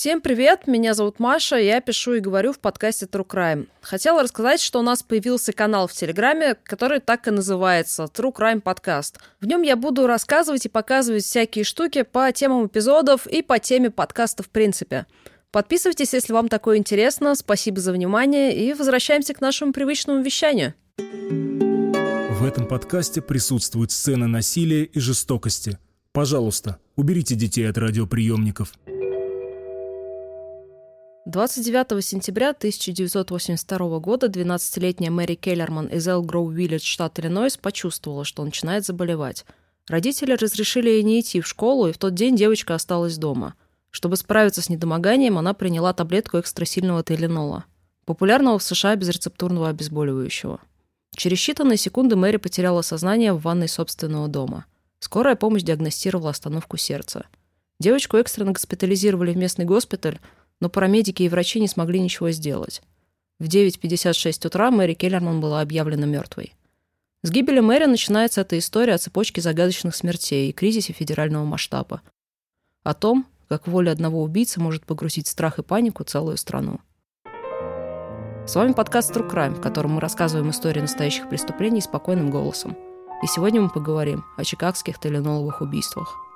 Всем 0.00 0.22
привет, 0.22 0.66
меня 0.66 0.94
зовут 0.94 1.18
Маша, 1.18 1.56
я 1.56 1.82
пишу 1.82 2.14
и 2.14 2.20
говорю 2.20 2.54
в 2.54 2.58
подкасте 2.58 3.04
True 3.04 3.26
Crime. 3.26 3.68
Хотела 3.82 4.22
рассказать, 4.22 4.62
что 4.62 4.78
у 4.78 4.82
нас 4.82 5.02
появился 5.02 5.52
канал 5.52 5.88
в 5.88 5.92
Телеграме, 5.92 6.56
который 6.62 7.00
так 7.00 7.28
и 7.28 7.30
называется 7.30 8.04
True 8.04 8.34
Crime 8.34 8.62
Podcast. 8.62 9.16
В 9.42 9.46
нем 9.46 9.60
я 9.60 9.76
буду 9.76 10.06
рассказывать 10.06 10.64
и 10.64 10.70
показывать 10.70 11.24
всякие 11.24 11.64
штуки 11.64 12.00
по 12.00 12.32
темам 12.32 12.66
эпизодов 12.66 13.26
и 13.26 13.42
по 13.42 13.58
теме 13.58 13.90
подкаста 13.90 14.42
в 14.42 14.48
принципе. 14.48 15.04
Подписывайтесь, 15.50 16.14
если 16.14 16.32
вам 16.32 16.48
такое 16.48 16.78
интересно. 16.78 17.34
Спасибо 17.34 17.78
за 17.82 17.92
внимание 17.92 18.56
и 18.56 18.72
возвращаемся 18.72 19.34
к 19.34 19.42
нашему 19.42 19.74
привычному 19.74 20.22
вещанию. 20.22 20.72
В 20.96 22.42
этом 22.46 22.66
подкасте 22.66 23.20
присутствуют 23.20 23.92
сцены 23.92 24.28
насилия 24.28 24.84
и 24.84 24.98
жестокости. 24.98 25.78
Пожалуйста, 26.12 26.78
уберите 26.96 27.34
детей 27.34 27.68
от 27.68 27.76
радиоприемников. 27.76 28.72
29 31.26 32.02
сентября 32.02 32.50
1982 32.50 33.98
года 33.98 34.26
12-летняя 34.28 35.10
Мэри 35.10 35.34
Келлерман 35.34 35.86
из 35.86 36.08
Элгроу-Виллидж, 36.08 36.80
штат 36.82 37.18
Иллинойс, 37.18 37.58
почувствовала, 37.58 38.24
что 38.24 38.42
начинает 38.42 38.86
заболевать. 38.86 39.44
Родители 39.86 40.32
разрешили 40.32 40.88
ей 40.88 41.02
не 41.02 41.20
идти 41.20 41.42
в 41.42 41.46
школу, 41.46 41.88
и 41.88 41.92
в 41.92 41.98
тот 41.98 42.14
день 42.14 42.36
девочка 42.36 42.74
осталась 42.74 43.18
дома. 43.18 43.54
Чтобы 43.90 44.16
справиться 44.16 44.62
с 44.62 44.70
недомоганием, 44.70 45.36
она 45.36 45.52
приняла 45.52 45.92
таблетку 45.92 46.38
экстрасильного 46.38 47.04
тейленола, 47.04 47.64
популярного 48.06 48.58
в 48.58 48.62
США 48.62 48.96
безрецептурного 48.96 49.68
обезболивающего. 49.68 50.58
Через 51.14 51.36
считанные 51.36 51.76
секунды 51.76 52.16
Мэри 52.16 52.38
потеряла 52.38 52.80
сознание 52.80 53.34
в 53.34 53.42
ванной 53.42 53.68
собственного 53.68 54.28
дома. 54.28 54.64
Скорая 55.00 55.36
помощь 55.36 55.62
диагностировала 55.62 56.30
остановку 56.30 56.78
сердца. 56.78 57.26
Девочку 57.78 58.16
экстренно 58.16 58.52
госпитализировали 58.52 59.32
в 59.32 59.36
местный 59.36 59.64
госпиталь, 59.66 60.18
но 60.60 60.68
парамедики 60.68 61.22
и 61.22 61.28
врачи 61.28 61.60
не 61.60 61.68
смогли 61.68 62.00
ничего 62.00 62.30
сделать. 62.30 62.82
В 63.38 63.44
9.56 63.44 64.46
утра 64.46 64.70
Мэри 64.70 64.94
Келлерман 64.94 65.40
была 65.40 65.62
объявлена 65.62 66.06
мертвой. 66.06 66.54
С 67.22 67.30
гибели 67.30 67.60
Мэри 67.60 67.86
начинается 67.86 68.42
эта 68.42 68.58
история 68.58 68.94
о 68.94 68.98
цепочке 68.98 69.40
загадочных 69.40 69.94
смертей 69.94 70.50
и 70.50 70.52
кризисе 70.52 70.92
федерального 70.92 71.44
масштаба. 71.44 72.02
О 72.82 72.94
том, 72.94 73.26
как 73.48 73.66
воля 73.66 73.90
одного 73.90 74.22
убийцы 74.22 74.60
может 74.60 74.86
погрузить 74.86 75.26
страх 75.26 75.58
и 75.58 75.62
панику 75.62 76.04
целую 76.04 76.36
страну. 76.36 76.80
С 78.46 78.54
вами 78.54 78.72
подкаст 78.72 79.14
True 79.14 79.30
Crime, 79.30 79.54
в 79.54 79.60
котором 79.60 79.92
мы 79.92 80.00
рассказываем 80.00 80.50
истории 80.50 80.80
настоящих 80.80 81.28
преступлений 81.28 81.80
спокойным 81.80 82.30
голосом. 82.30 82.76
И 83.22 83.26
сегодня 83.26 83.60
мы 83.60 83.68
поговорим 83.68 84.24
о 84.36 84.44
чикагских 84.44 84.98
теленоловых 84.98 85.60
убийствах– 85.60 86.16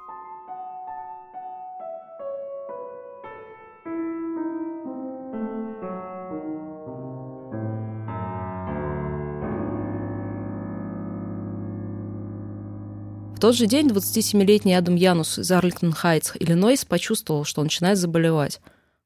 тот 13.41 13.55
же 13.55 13.67
день 13.67 13.89
27-летний 13.89 14.75
Адам 14.75 14.95
Янус 14.95 15.39
из 15.39 15.51
Арлингтон-Хайтс, 15.51 16.33
Иллинойс, 16.39 16.85
почувствовал, 16.85 17.45
что 17.45 17.61
он 17.61 17.67
начинает 17.67 17.99
заболевать. 17.99 18.61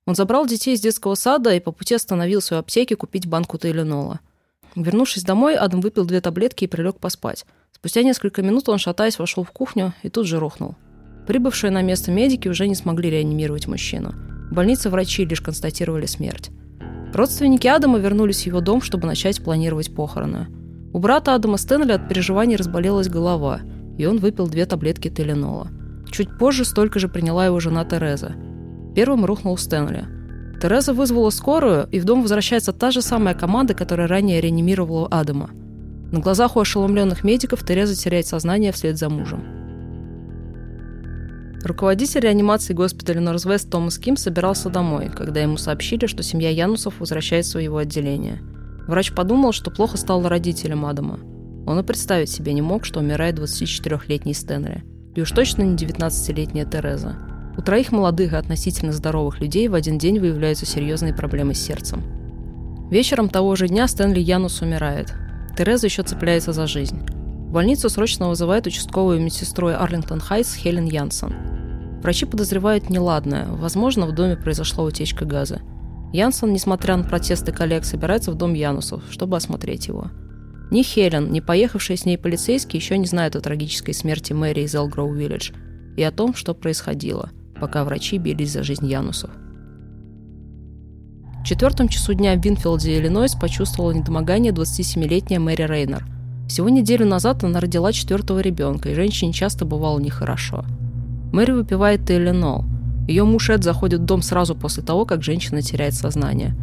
Он 0.07 0.15
забрал 0.15 0.47
детей 0.47 0.75
из 0.75 0.81
детского 0.81 1.15
сада 1.15 1.55
и 1.55 1.61
по 1.61 1.73
пути 1.73 1.95
остановился 1.95 2.57
у 2.57 2.59
аптеки 2.59 2.95
купить 2.95 3.27
банку 3.27 3.59
тейленола. 3.59 4.21
Вернувшись 4.77 5.25
домой, 5.25 5.57
Адам 5.57 5.81
выпил 5.81 6.05
две 6.05 6.21
таблетки 6.21 6.65
и 6.65 6.67
прилег 6.69 6.99
поспать. 6.99 7.47
Спустя 7.73 8.03
несколько 8.03 8.43
минут 8.43 8.69
он, 8.69 8.79
шатаясь, 8.79 9.19
вошел 9.19 9.45
в 9.45 9.51
кухню 9.51 9.93
и 10.03 10.09
тут 10.09 10.27
же 10.27 10.39
рухнул. 10.39 10.77
Прибывшие 11.27 11.71
на 11.71 11.83
место 11.83 12.11
медики 12.11 12.49
уже 12.49 12.69
не 12.69 12.75
смогли 12.75 13.11
реанимировать 13.11 13.67
мужчину. 13.67 14.15
В 14.51 14.55
больнице 14.55 14.89
врачи 14.89 15.25
лишь 15.25 15.41
констатировали 15.41 16.07
смерть. 16.07 16.51
Родственники 17.13 17.67
Адама 17.67 17.99
вернулись 17.99 18.43
в 18.43 18.47
его 18.47 18.61
дом, 18.61 18.83
чтобы 18.83 19.07
начать 19.07 19.43
планировать 19.43 19.95
похороны. 19.95 20.47
У 20.93 20.99
брата 20.99 21.35
Адама 21.35 21.57
Стэнли 21.57 21.93
от 21.93 22.09
переживаний 22.09 22.57
разболелась 22.57 23.09
голова– 23.09 23.61
и 23.99 24.07
он 24.07 24.19
выпил 24.19 24.47
две 24.47 24.65
таблетки 24.65 25.11
теленола. 25.11 25.69
Чуть 26.11 26.39
позже 26.39 26.65
столько 26.65 26.99
же 26.99 27.09
приняла 27.09 27.45
его 27.45 27.61
жена 27.61 27.85
Тереза. 27.85 28.35
Первым 28.95 29.27
рухнул 29.27 29.59
Стэнли. 29.59 30.07
Тереза 30.63 30.95
вызвала 30.95 31.31
скорую, 31.31 31.87
и 31.91 32.01
в 32.01 32.05
дом 32.05 32.23
возвращается 32.23 32.73
та 32.73 32.91
же 32.91 33.03
самая 33.03 33.35
команда, 33.35 33.75
которая 33.75 34.09
ранее 34.09 34.41
реанимировала 34.41 35.09
Адама. 35.09 35.51
На 36.11 36.21
глазах 36.21 36.57
у 36.57 36.61
ошеломленных 36.61 37.23
медиков 37.23 37.65
Тереза 37.67 37.95
теряет 37.95 38.27
сознание 38.27 38.73
вслед 38.73 38.97
за 38.97 39.11
мужем. 39.11 39.45
Руководитель 41.65 42.21
реанимации 42.21 42.73
госпиталя 42.73 43.21
Норзвест 43.21 43.69
Томас 43.69 43.99
Ким 43.99 44.17
собирался 44.17 44.71
домой, 44.71 45.11
когда 45.15 45.41
ему 45.41 45.57
сообщили, 45.57 46.07
что 46.07 46.23
семья 46.23 46.51
Янусов 46.51 47.01
возвращается 47.01 47.59
в 47.59 47.61
его 47.61 47.79
отделение. 47.79 48.41
Врач 48.87 49.13
подумал, 49.13 49.53
что 49.53 49.71
плохо 49.71 49.97
стало 49.99 50.29
родителям 50.29 50.87
Адама– 50.87 51.19
он 51.69 51.79
и 51.79 51.83
представить 51.83 52.31
себе 52.31 52.55
не 52.55 52.63
мог, 52.63 52.87
что 52.87 53.01
умирает 53.01 53.39
24-летний 53.39 54.33
Стэнли. 54.33 54.85
И 55.15 55.21
уж 55.21 55.31
точно 55.31 55.65
не 55.65 55.77
19-летняя 55.77 56.65
Тереза. 56.65 57.17
У 57.59 57.61
троих 57.61 57.93
молодых 57.93 58.33
и 58.33 58.37
относительно 58.37 58.91
здоровых 58.91 59.41
людей 59.41 59.69
в 59.69 59.75
один 59.75 59.99
день 59.99 60.19
выявляются 60.19 60.65
серьезные 60.65 61.13
проблемы 61.13 61.55
с 61.55 61.61
сердцем. 61.61 62.03
Вечером 62.91 63.29
того 63.29 63.55
же 63.55 63.69
дня 63.69 63.87
Стэнли 63.87 64.19
Янус 64.19 64.63
умирает. 64.63 65.13
Тереза 65.59 65.89
еще 65.89 66.03
цепляется 66.05 66.55
за 66.55 66.67
жизнь. 66.67 67.03
В 67.05 67.53
больницу 67.53 67.91
срочно 67.91 68.31
вызывает 68.31 68.67
участковую 68.67 69.21
медсестру 69.21 69.69
Арлингтон 69.69 70.21
Хайтс 70.21 70.55
Хелен 70.55 70.87
Янсон. 70.87 71.35
Врачи 72.03 72.25
подозревают 72.25 72.89
неладное. 72.89 73.47
Возможно, 73.47 74.07
в 74.07 74.13
доме 74.13 74.37
произошла 74.37 74.85
утечка 74.85 75.27
газа. 75.27 75.61
Янсон, 76.15 76.55
несмотря 76.55 76.97
на 76.97 77.05
протесты 77.05 77.53
коллег, 77.53 77.85
собирается 77.85 78.33
в 78.33 78.37
дом 78.37 78.55
Янусов, 78.55 79.03
чтобы 79.11 79.37
осмотреть 79.37 79.89
его– 79.89 80.11
ни 80.71 80.83
Хелен, 80.83 81.33
ни 81.33 81.41
поехавшие 81.41 81.97
с 81.97 82.05
ней 82.05 82.19
полицейские 82.19 82.81
еще 82.81 82.99
не 82.99 83.07
знают 83.07 83.37
о 83.37 83.41
трагической 83.41 83.95
смерти 83.95 84.33
Мэри 84.35 84.63
из 84.63 84.75
Элгроу 84.75 85.13
Виллидж 85.13 85.53
и 85.97 86.03
о 86.03 86.13
том, 86.13 86.35
что 86.35 86.55
происходило, 86.55 87.31
пока 87.59 87.85
врачи 87.85 88.19
бились 88.19 88.53
за 88.53 88.63
жизнь 88.63 88.87
Янусов. 88.87 89.31
В 91.41 91.45
четвертом 91.45 91.89
часу 91.89 92.13
дня 92.13 92.35
в 92.35 92.45
Винфилде, 92.45 92.99
Иллинойс, 92.99 93.35
почувствовала 93.35 93.93
недомогание 93.93 94.53
27-летняя 94.53 95.39
Мэри 95.39 95.63
Рейнер. 95.63 96.05
Всего 96.49 96.69
неделю 96.69 97.07
назад 97.07 97.45
она 97.45 97.61
родила 97.61 97.93
четвертого 97.93 98.41
ребенка, 98.41 98.91
и 98.91 98.95
женщине 98.95 99.33
часто 99.33 99.65
бывало 99.65 99.99
нехорошо. 99.99 100.65
Мэри 101.33 101.53
выпивает 101.53 102.07
Теленол. 102.07 102.65
Ее 103.07 103.25
муж 103.25 103.49
Эд 103.49 103.65
заходит 103.65 104.01
в 104.01 104.05
дом 104.05 104.21
сразу 104.21 104.55
после 104.55 104.83
того, 104.83 105.07
как 105.07 105.23
женщина 105.23 105.63
теряет 105.63 105.95
сознание. 105.95 106.55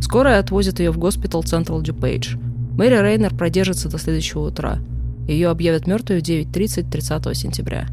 Скорая 0.00 0.40
отвозит 0.40 0.80
ее 0.80 0.90
в 0.90 0.98
госпитал 0.98 1.44
Централ 1.44 1.80
Дюпейдж– 1.80 2.36
Мэри 2.76 2.96
Рейнер 3.02 3.34
продержится 3.34 3.90
до 3.90 3.98
следующего 3.98 4.48
утра. 4.48 4.78
Ее 5.28 5.50
объявят 5.50 5.86
мертвой 5.86 6.20
в 6.20 6.22
9.30 6.22 6.90
30 6.90 7.36
сентября. 7.36 7.86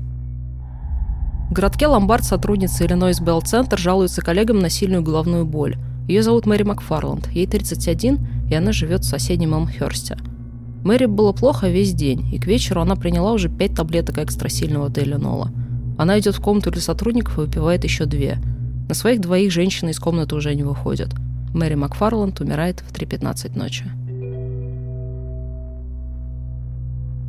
В 1.50 1.54
городке 1.54 1.88
Ломбард 1.88 2.24
сотрудница 2.24 2.86
Иллинойс 2.86 3.20
Белл 3.20 3.42
Центр 3.42 3.78
жалуется 3.78 4.22
коллегам 4.22 4.60
на 4.60 4.70
сильную 4.70 5.04
головную 5.04 5.46
боль. 5.46 5.78
Ее 6.08 6.24
зовут 6.24 6.46
Мэри 6.46 6.64
Макфарланд, 6.64 7.28
ей 7.32 7.46
31, 7.46 8.20
и 8.50 8.56
она 8.56 8.72
живет 8.72 9.02
в 9.02 9.08
соседнем 9.08 9.54
Элмхерсте. 9.54 10.18
Мэри 10.84 11.08
было 11.08 11.34
плохо 11.34 11.68
весь 11.68 11.94
день, 11.94 12.34
и 12.34 12.40
к 12.40 12.46
вечеру 12.46 12.82
она 12.82 12.96
приняла 12.96 13.34
уже 13.34 13.50
5 13.50 13.76
таблеток 13.76 14.18
экстрасильного 14.20 14.90
Тайленола. 14.90 15.52
Она 15.98 16.18
идет 16.20 16.36
в 16.36 16.42
комнату 16.42 16.72
для 16.72 16.82
сотрудников 16.82 17.38
и 17.38 17.42
выпивает 17.42 17.84
еще 17.84 18.06
две. 18.06 18.38
На 18.88 18.96
своих 18.96 19.20
двоих 19.20 19.52
женщины 19.52 19.90
из 19.90 20.00
комнаты 20.00 20.36
уже 20.36 20.56
не 20.56 20.64
выходят. 20.64 21.14
Мэри 21.54 21.76
Макфарланд 21.76 22.40
умирает 22.40 22.80
в 22.80 22.94
3.15 22.94 23.58
ночи. 23.58 23.86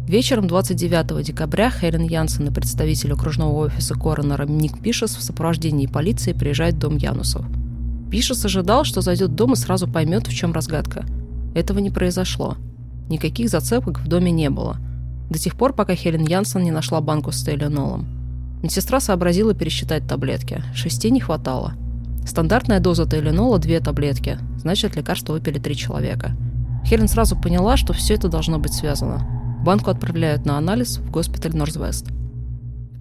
Вечером 0.07 0.49
29 0.49 1.25
декабря 1.25 1.71
Хелен 1.71 2.03
Янсен 2.03 2.49
и 2.49 2.53
представитель 2.53 3.13
окружного 3.13 3.53
офиса 3.67 3.95
коронера 3.95 4.45
Ник 4.45 4.81
Пишес 4.81 5.15
в 5.15 5.23
сопровождении 5.23 5.87
полиции 5.87 6.33
приезжает 6.33 6.75
в 6.75 6.79
дом 6.79 6.97
Янусов. 6.97 7.47
Пишес 8.11 8.45
ожидал, 8.45 8.85
что 8.85 9.03
зайдет 9.03 9.31
в 9.31 9.35
дом 9.35 9.53
и 9.53 9.57
сразу 9.57 9.87
поймет, 9.87 10.27
в 10.27 10.35
чем 10.35 10.53
разгадка. 10.53 11.05
Этого 11.55 11.79
не 11.79 11.91
произошло. 11.91 12.57
Никаких 13.09 13.51
зацепок 13.51 14.01
в 14.01 14.09
доме 14.09 14.33
не 14.33 14.51
было. 14.51 14.79
До 15.31 15.39
тех 15.39 15.57
пор, 15.57 15.75
пока 15.75 15.95
Хелен 15.95 16.27
Янсен 16.27 16.63
не 16.63 16.73
нашла 16.73 17.01
банку 17.01 17.31
с 17.31 17.45
Тейлинолом. 17.45 18.07
Медсестра 18.63 18.99
сообразила 18.99 19.55
пересчитать 19.55 20.09
таблетки. 20.09 20.63
Шести 20.75 21.11
не 21.11 21.21
хватало. 21.21 21.75
Стандартная 22.27 22.81
доза 22.81 23.07
Тейлинола– 23.07 23.59
две 23.61 23.81
таблетки. 23.81 24.39
Значит, 24.59 24.97
лекарство 24.97 25.35
выпили 25.35 25.59
три 25.59 25.77
человека. 25.77 26.33
Хелен 26.85 27.09
сразу 27.09 27.37
поняла, 27.37 27.77
что 27.77 27.93
все 27.93 28.15
это 28.15 28.29
должно 28.29 28.59
быть 28.59 28.75
связано. 28.75 29.40
Банку 29.63 29.91
отправляют 29.91 30.47
на 30.47 30.57
анализ 30.57 30.97
в 30.97 31.11
госпиталь 31.11 31.55
Норзвест. 31.55 32.07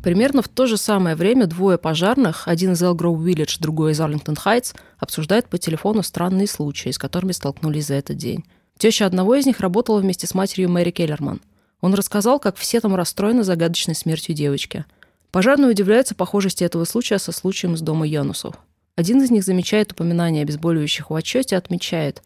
Примерно 0.03 0.41
в 0.41 0.49
то 0.49 0.65
же 0.65 0.75
самое 0.75 1.15
время 1.15 1.45
двое 1.45 1.77
пожарных, 1.77 2.49
один 2.49 2.73
из 2.73 2.83
Элгроу 2.83 3.17
Виллидж, 3.17 3.57
другой 3.59 3.93
из 3.93 4.01
Арлингтон 4.01 4.35
Хайтс, 4.35 4.73
обсуждают 4.97 5.47
по 5.47 5.57
телефону 5.57 6.03
странные 6.03 6.47
случаи, 6.47 6.89
с 6.89 6.97
которыми 6.97 7.31
столкнулись 7.31 7.87
за 7.87 7.95
этот 7.95 8.17
день. 8.17 8.43
Теща 8.77 9.05
одного 9.05 9.35
из 9.35 9.45
них 9.45 9.61
работала 9.61 9.99
вместе 9.99 10.27
с 10.27 10.33
матерью 10.33 10.69
Мэри 10.69 10.91
Келлерман. 10.91 11.41
Он 11.79 11.93
рассказал, 11.93 12.39
как 12.39 12.57
все 12.57 12.81
там 12.81 12.93
расстроены 12.93 13.43
загадочной 13.43 13.95
смертью 13.95 14.35
девочки. 14.35 14.85
Пожарные 15.31 15.71
удивляются 15.71 16.13
похожести 16.13 16.65
этого 16.65 16.83
случая 16.83 17.19
со 17.19 17.31
случаем 17.31 17.75
из 17.75 17.81
дома 17.81 18.05
Янусов. 18.05 18.55
Один 18.97 19.21
из 19.21 19.31
них 19.31 19.43
замечает 19.43 19.93
упоминание 19.93 20.43
обезболивающих 20.43 21.09
в 21.09 21.15
отчете 21.15 21.55
и 21.55 21.57
отмечает. 21.57 22.21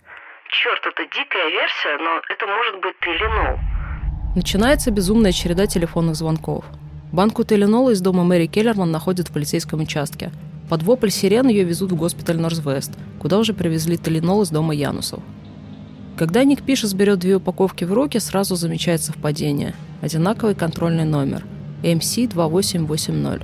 Черт, 0.49 0.81
это 0.85 1.03
дикая 1.05 1.49
версия, 1.49 1.97
но 1.99 2.21
это 2.29 2.47
может 2.47 2.81
быть 2.81 2.99
Теленол. 3.01 3.72
Начинается 4.35 4.89
безумная 4.89 5.31
череда 5.31 5.67
телефонных 5.67 6.15
звонков. 6.15 6.65
Банку 7.11 7.43
Теленола 7.43 7.91
из 7.91 8.01
дома 8.01 8.23
Мэри 8.23 8.47
Келлерман 8.47 8.89
находят 8.89 9.27
в 9.27 9.31
полицейском 9.31 9.81
участке. 9.81 10.31
Под 10.69 10.81
вопль 10.81 11.11
сирен 11.11 11.47
ее 11.49 11.63
везут 11.63 11.91
в 11.91 11.95
госпиталь 11.95 12.39
Норзвест, 12.39 12.93
куда 13.19 13.37
уже 13.37 13.53
привезли 13.53 13.95
Теленол 13.95 14.41
из 14.41 14.49
дома 14.49 14.73
Янусов. 14.73 15.21
Когда 16.17 16.43
Ник 16.43 16.63
Пишес 16.63 16.95
берет 16.95 17.19
две 17.19 17.35
упаковки 17.35 17.83
в 17.83 17.93
руки, 17.93 18.17
сразу 18.17 18.55
замечает 18.55 19.01
совпадение. 19.01 19.75
Одинаковый 20.01 20.55
контрольный 20.55 21.05
номер– 21.05 21.45
MC2880. 21.83 23.43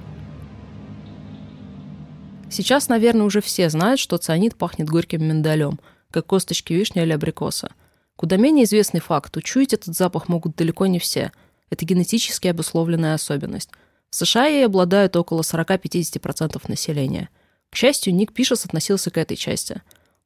Сейчас, 2.50 2.90
наверное, 2.90 3.28
уже 3.28 3.42
все 3.42 3.70
знают, 3.70 4.00
что 4.00 4.18
цианид 4.18 4.56
пахнет 4.56 4.90
горьким 4.90 5.24
миндалем, 5.24 5.80
как 6.10 6.26
косточки 6.26 6.74
вишни 6.74 7.04
или 7.04 7.12
абрикоса. 7.12 7.70
Куда 8.19 8.36
менее 8.36 8.66
известный 8.66 9.00
факт– 9.00 9.38
учуять 9.38 9.71
этот 9.71 9.95
запах 9.95 10.27
могут 10.27 10.57
далеко 10.57 10.88
не 10.88 11.00
все. 11.00 11.31
Это 11.69 11.86
генетически 11.86 12.50
обусловленная 12.50 13.13
особенность. 13.13 13.69
В 14.10 14.16
США 14.18 14.48
ей 14.48 14.66
обладают 14.66 15.16
около 15.16 15.39
40-50% 15.39 16.62
населения. 16.68 17.30
К 17.69 17.77
счастью, 17.77 18.13
Ник 18.13 18.33
Пишес 18.33 18.66
относился 18.66 19.10
к 19.10 19.18
этой 19.18 19.38
части. 19.38 19.81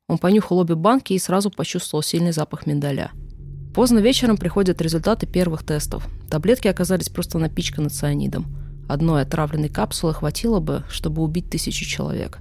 Он 0.08 0.18
понюхал 0.18 0.58
обе 0.58 0.74
банки 0.74 1.14
и 1.14 1.20
сразу 1.20 1.52
почувствовал 1.52 2.02
сильный 2.02 2.32
запах 2.32 2.66
миндаля. 2.66 3.12
Поздно 3.76 4.00
вечером 4.00 4.38
приходят 4.38 4.82
результаты 4.82 5.28
первых 5.28 5.64
тестов. 5.64 6.08
Таблетки 6.32 6.68
оказались 6.68 7.10
просто 7.10 7.38
напичканы 7.38 7.90
цианидом– 7.90 8.58
Одной 8.88 9.22
отравленной 9.22 9.70
капсулы 9.70 10.14
хватило 10.14 10.60
бы, 10.60 10.84
чтобы 10.90 11.22
убить 11.22 11.50
тысячу 11.50 11.86
человек. 11.86 12.40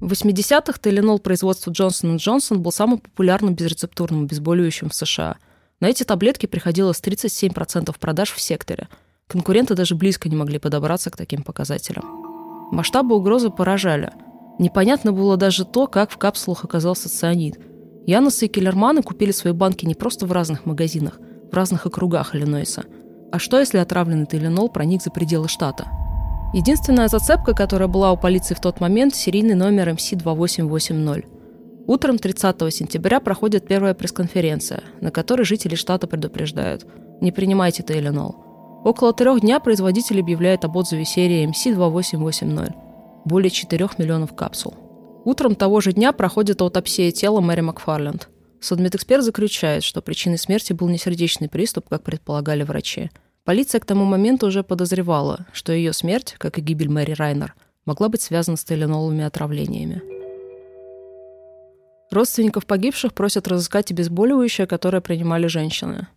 В 0.00 0.12
80-х 0.12 0.78
Теленол 0.80 1.18
производства 1.18 1.70
Джонсон 1.70 2.16
Джонсон 2.16 2.62
был 2.62 2.72
самым 2.72 2.98
популярным 2.98 3.54
безрецептурным 3.54 4.24
обезболивающим 4.24 4.88
в 4.90 4.94
США. 4.94 5.36
На 5.80 5.86
эти 5.86 6.04
таблетки 6.04 6.46
приходилось 6.46 7.00
37% 7.00 7.94
продаж 7.98 8.32
в 8.32 8.40
секторе. 8.40 8.88
Конкуренты 9.26 9.74
даже 9.74 9.94
близко 9.94 10.28
не 10.28 10.36
могли 10.36 10.58
подобраться 10.58 11.10
к 11.10 11.16
таким 11.16 11.42
показателям. 11.42 12.04
Масштабы 12.70 13.16
угрозы 13.16 13.50
поражали. 13.50 14.12
Непонятно 14.58 15.12
было 15.12 15.36
даже 15.36 15.64
то, 15.64 15.86
как 15.86 16.10
в 16.10 16.18
капсулах 16.18 16.64
оказался 16.64 17.08
цианид. 17.08 17.58
Янусы 18.06 18.46
и 18.46 18.48
Келлерманы 18.48 19.02
купили 19.02 19.32
свои 19.32 19.52
банки 19.52 19.84
не 19.84 19.94
просто 19.94 20.26
в 20.26 20.32
разных 20.32 20.64
магазинах, 20.64 21.18
в 21.50 21.54
разных 21.54 21.86
округах 21.86 22.34
Иллинойса– 22.34 22.84
а 23.30 23.38
что, 23.38 23.58
если 23.58 23.76
отравленный 23.76 24.26
Теленол 24.26 24.70
проник 24.70 25.02
за 25.02 25.10
пределы 25.10 25.48
штата? 25.48 25.86
Единственная 26.54 27.08
зацепка, 27.08 27.52
которая 27.52 27.88
была 27.88 28.10
у 28.12 28.16
полиции 28.16 28.54
в 28.54 28.60
тот 28.60 28.80
момент– 28.80 29.14
серийный 29.16 29.54
номер 29.54 29.90
МС-2880. 29.90 31.26
Утром 31.86 32.18
30 32.18 32.74
сентября 32.74 33.20
проходит 33.20 33.66
первая 33.66 33.94
пресс-конференция, 33.94 34.82
на 35.00 35.10
которой 35.10 35.42
жители 35.42 35.74
штата 35.74 36.06
предупреждают– 36.06 36.86
не 37.20 37.32
принимайте 37.32 37.82
Теленол. 37.82 38.36
Около 38.84 39.12
трех 39.12 39.40
дня 39.40 39.60
производитель 39.60 40.20
объявляет 40.20 40.64
об 40.64 40.76
отзыве 40.76 41.04
серии 41.04 41.46
МС-2880– 41.46 42.72
более 43.26 43.50
4 43.50 43.88
миллионов 43.98 44.34
капсул. 44.34 44.74
Утром 45.24 45.54
того 45.54 45.80
же 45.80 45.92
дня 45.92 46.12
проходит 46.12 46.62
аутопсия 46.62 47.10
тела 47.10 47.40
Мэри 47.40 47.60
Макфарленд– 47.60 48.28
Судмедэксперт 48.60 49.22
заключает, 49.22 49.84
что 49.84 50.02
причиной 50.02 50.38
смерти 50.38 50.72
был 50.72 50.88
не 50.88 50.98
сердечный 50.98 51.48
приступ, 51.48 51.88
как 51.88 52.02
предполагали 52.02 52.64
врачи. 52.64 53.10
Полиция 53.48 53.80
к 53.80 53.86
тому 53.86 54.04
моменту 54.04 54.48
уже 54.48 54.62
подозревала, 54.62 55.46
что 55.54 55.72
ее 55.72 55.94
смерть, 55.94 56.34
как 56.36 56.58
и 56.58 56.60
гибель 56.60 56.90
Мэри 56.90 57.12
Райнер, 57.12 57.54
могла 57.86 58.10
быть 58.10 58.20
связана 58.20 58.58
с 58.58 58.64
теленоловыми 58.64 59.24
отравлениями. 59.24 60.02
Родственников 62.10 62.66
погибших 62.66 63.14
просят 63.14 63.48
разыскать 63.48 63.90
обезболивающее, 63.90 64.66
которое 64.66 65.00
принимали 65.00 65.46
женщины. 65.46 66.08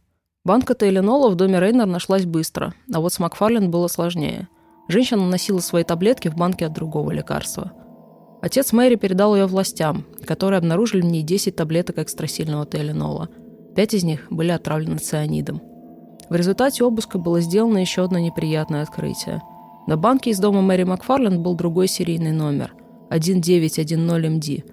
Банка 0.44 0.76
Тейленола 0.76 1.30
в 1.30 1.36
доме 1.36 1.58
Рейнер 1.62 1.86
нашлась 1.86 2.26
быстро, 2.26 2.74
а 2.94 3.00
вот 3.00 3.14
с 3.14 3.20
Макфарлен 3.20 3.72
было 3.72 3.88
сложнее. 3.88 4.50
Женщина 4.90 5.26
носила 5.26 5.60
свои 5.60 5.86
таблетки 5.86 6.28
в 6.28 6.36
банке 6.36 6.66
от 6.66 6.74
другого 6.74 7.12
лекарства. 7.12 7.72
Отец 8.42 8.74
Мэри 8.74 8.96
передал 8.96 9.38
ее 9.38 9.46
властям, 9.46 10.06
которые 10.26 10.58
обнаружили 10.58 11.00
в 11.00 11.06
ней 11.06 11.24
10 11.24 11.56
таблеток 11.56 11.98
экстрасильного 11.98 12.66
теленола. 12.66 13.30
Пять 13.74 13.94
из 13.94 14.04
них 14.04 14.28
были 14.30 14.52
отравлены 14.52 14.98
цианидом. 14.98 15.71
В 16.32 16.34
результате 16.34 16.86
обыска 16.86 17.18
было 17.18 17.42
сделано 17.42 17.80
еще 17.80 18.06
одно 18.06 18.18
неприятное 18.18 18.84
открытие. 18.84 19.42
На 19.86 19.98
банке 19.98 20.30
из 20.30 20.40
дома 20.40 20.62
Мэри 20.62 20.84
Макфарленд 20.84 21.42
был 21.42 21.56
другой 21.56 21.90
серийный 21.90 22.32
номер– 22.32 22.74
1910MD. 23.10 24.64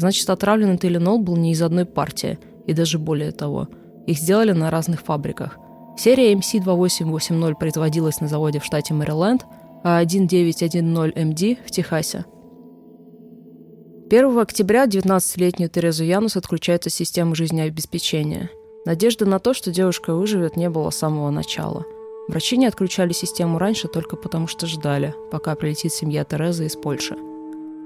Значит, 0.00 0.28
отравленный 0.28 0.76
теленол 0.76 1.20
был 1.20 1.36
не 1.36 1.52
из 1.52 1.62
одной 1.62 1.84
партии, 1.84 2.40
и 2.66 2.72
даже 2.72 2.98
более 2.98 3.30
того. 3.30 3.68
Их 4.08 4.18
сделали 4.18 4.50
на 4.50 4.72
разных 4.72 5.02
фабриках. 5.02 5.56
Серия 5.96 6.34
MC2880 6.34 7.54
производилась 7.54 8.20
на 8.20 8.26
заводе 8.26 8.58
в 8.58 8.64
штате 8.64 8.92
Мэриленд, 8.92 9.46
а 9.84 10.02
1910MD– 10.02 11.58
в 11.64 11.70
Техасе– 11.70 12.24
1 14.10 14.38
октября 14.40 14.86
19-летнюю 14.86 15.70
Терезу 15.70 16.02
Янус 16.02 16.36
отключают 16.36 16.86
от 16.86 16.92
системы 16.92 17.36
жизнеобеспечения. 17.36 18.50
Надежды 18.84 19.24
на 19.24 19.38
то, 19.38 19.54
что 19.54 19.70
девушка 19.70 20.14
выживет, 20.14 20.56
не 20.56 20.68
было 20.68 20.90
с 20.90 20.96
самого 20.96 21.30
начала. 21.30 21.86
Врачи 22.28 22.58
не 22.58 22.66
отключали 22.66 23.12
систему 23.12 23.58
раньше 23.58 23.88
только 23.88 24.16
потому, 24.16 24.46
что 24.46 24.66
ждали, 24.66 25.14
пока 25.30 25.54
прилетит 25.54 25.92
семья 25.92 26.24
Терезы 26.24 26.66
из 26.66 26.76
Польши. 26.76 27.16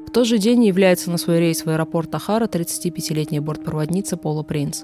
В 0.06 0.10
тот 0.10 0.26
же 0.26 0.38
день 0.38 0.64
является 0.64 1.10
на 1.10 1.18
свой 1.18 1.38
рейс 1.38 1.64
в 1.64 1.68
аэропорт 1.68 2.12
Ахара 2.14 2.46
35-летняя 2.46 3.40
бортпроводница 3.40 4.16
Пола 4.16 4.42
Принц. 4.42 4.82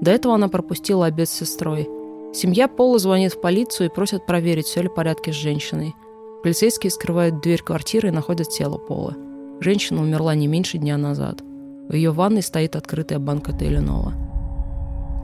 До 0.00 0.10
этого 0.12 0.34
она 0.34 0.48
пропустила 0.48 1.06
обед 1.06 1.28
с 1.28 1.32
сестрой. 1.32 1.88
Семья 2.32 2.68
Пола 2.68 2.98
звонит 2.98 3.32
в 3.32 3.40
полицию 3.40 3.88
и 3.88 3.92
просят 3.92 4.26
проверить, 4.26 4.66
все 4.66 4.82
ли 4.82 4.88
в 4.88 4.94
порядке 4.94 5.32
с 5.32 5.36
женщиной. 5.36 5.94
Полицейские 6.42 6.90
скрывают 6.90 7.40
дверь 7.42 7.62
квартиры 7.62 8.08
и 8.08 8.12
находят 8.12 8.50
тело 8.50 8.78
Пола. 8.78 9.16
Женщина 9.60 10.02
умерла 10.02 10.34
не 10.36 10.46
меньше 10.46 10.78
дня 10.78 10.96
назад. 10.96 11.42
В 11.88 11.94
ее 11.94 12.10
ванной 12.12 12.42
стоит 12.42 12.76
открытая 12.76 13.18
банка 13.18 13.52
Теленола. 13.52 14.25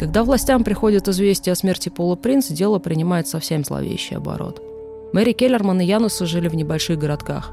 Когда 0.02 0.24
властям 0.24 0.64
приходит 0.64 1.06
известие 1.06 1.52
о 1.52 1.54
смерти 1.54 1.88
Пола 1.88 2.16
Принц, 2.16 2.48
дело 2.48 2.80
принимает 2.80 3.28
совсем 3.28 3.62
зловещий 3.62 4.16
оборот. 4.16 4.60
Мэри 5.12 5.30
Келлерман 5.30 5.80
и 5.80 5.84
Януса 5.84 6.26
жили 6.26 6.48
в 6.48 6.56
небольших 6.56 6.98
городках. 6.98 7.52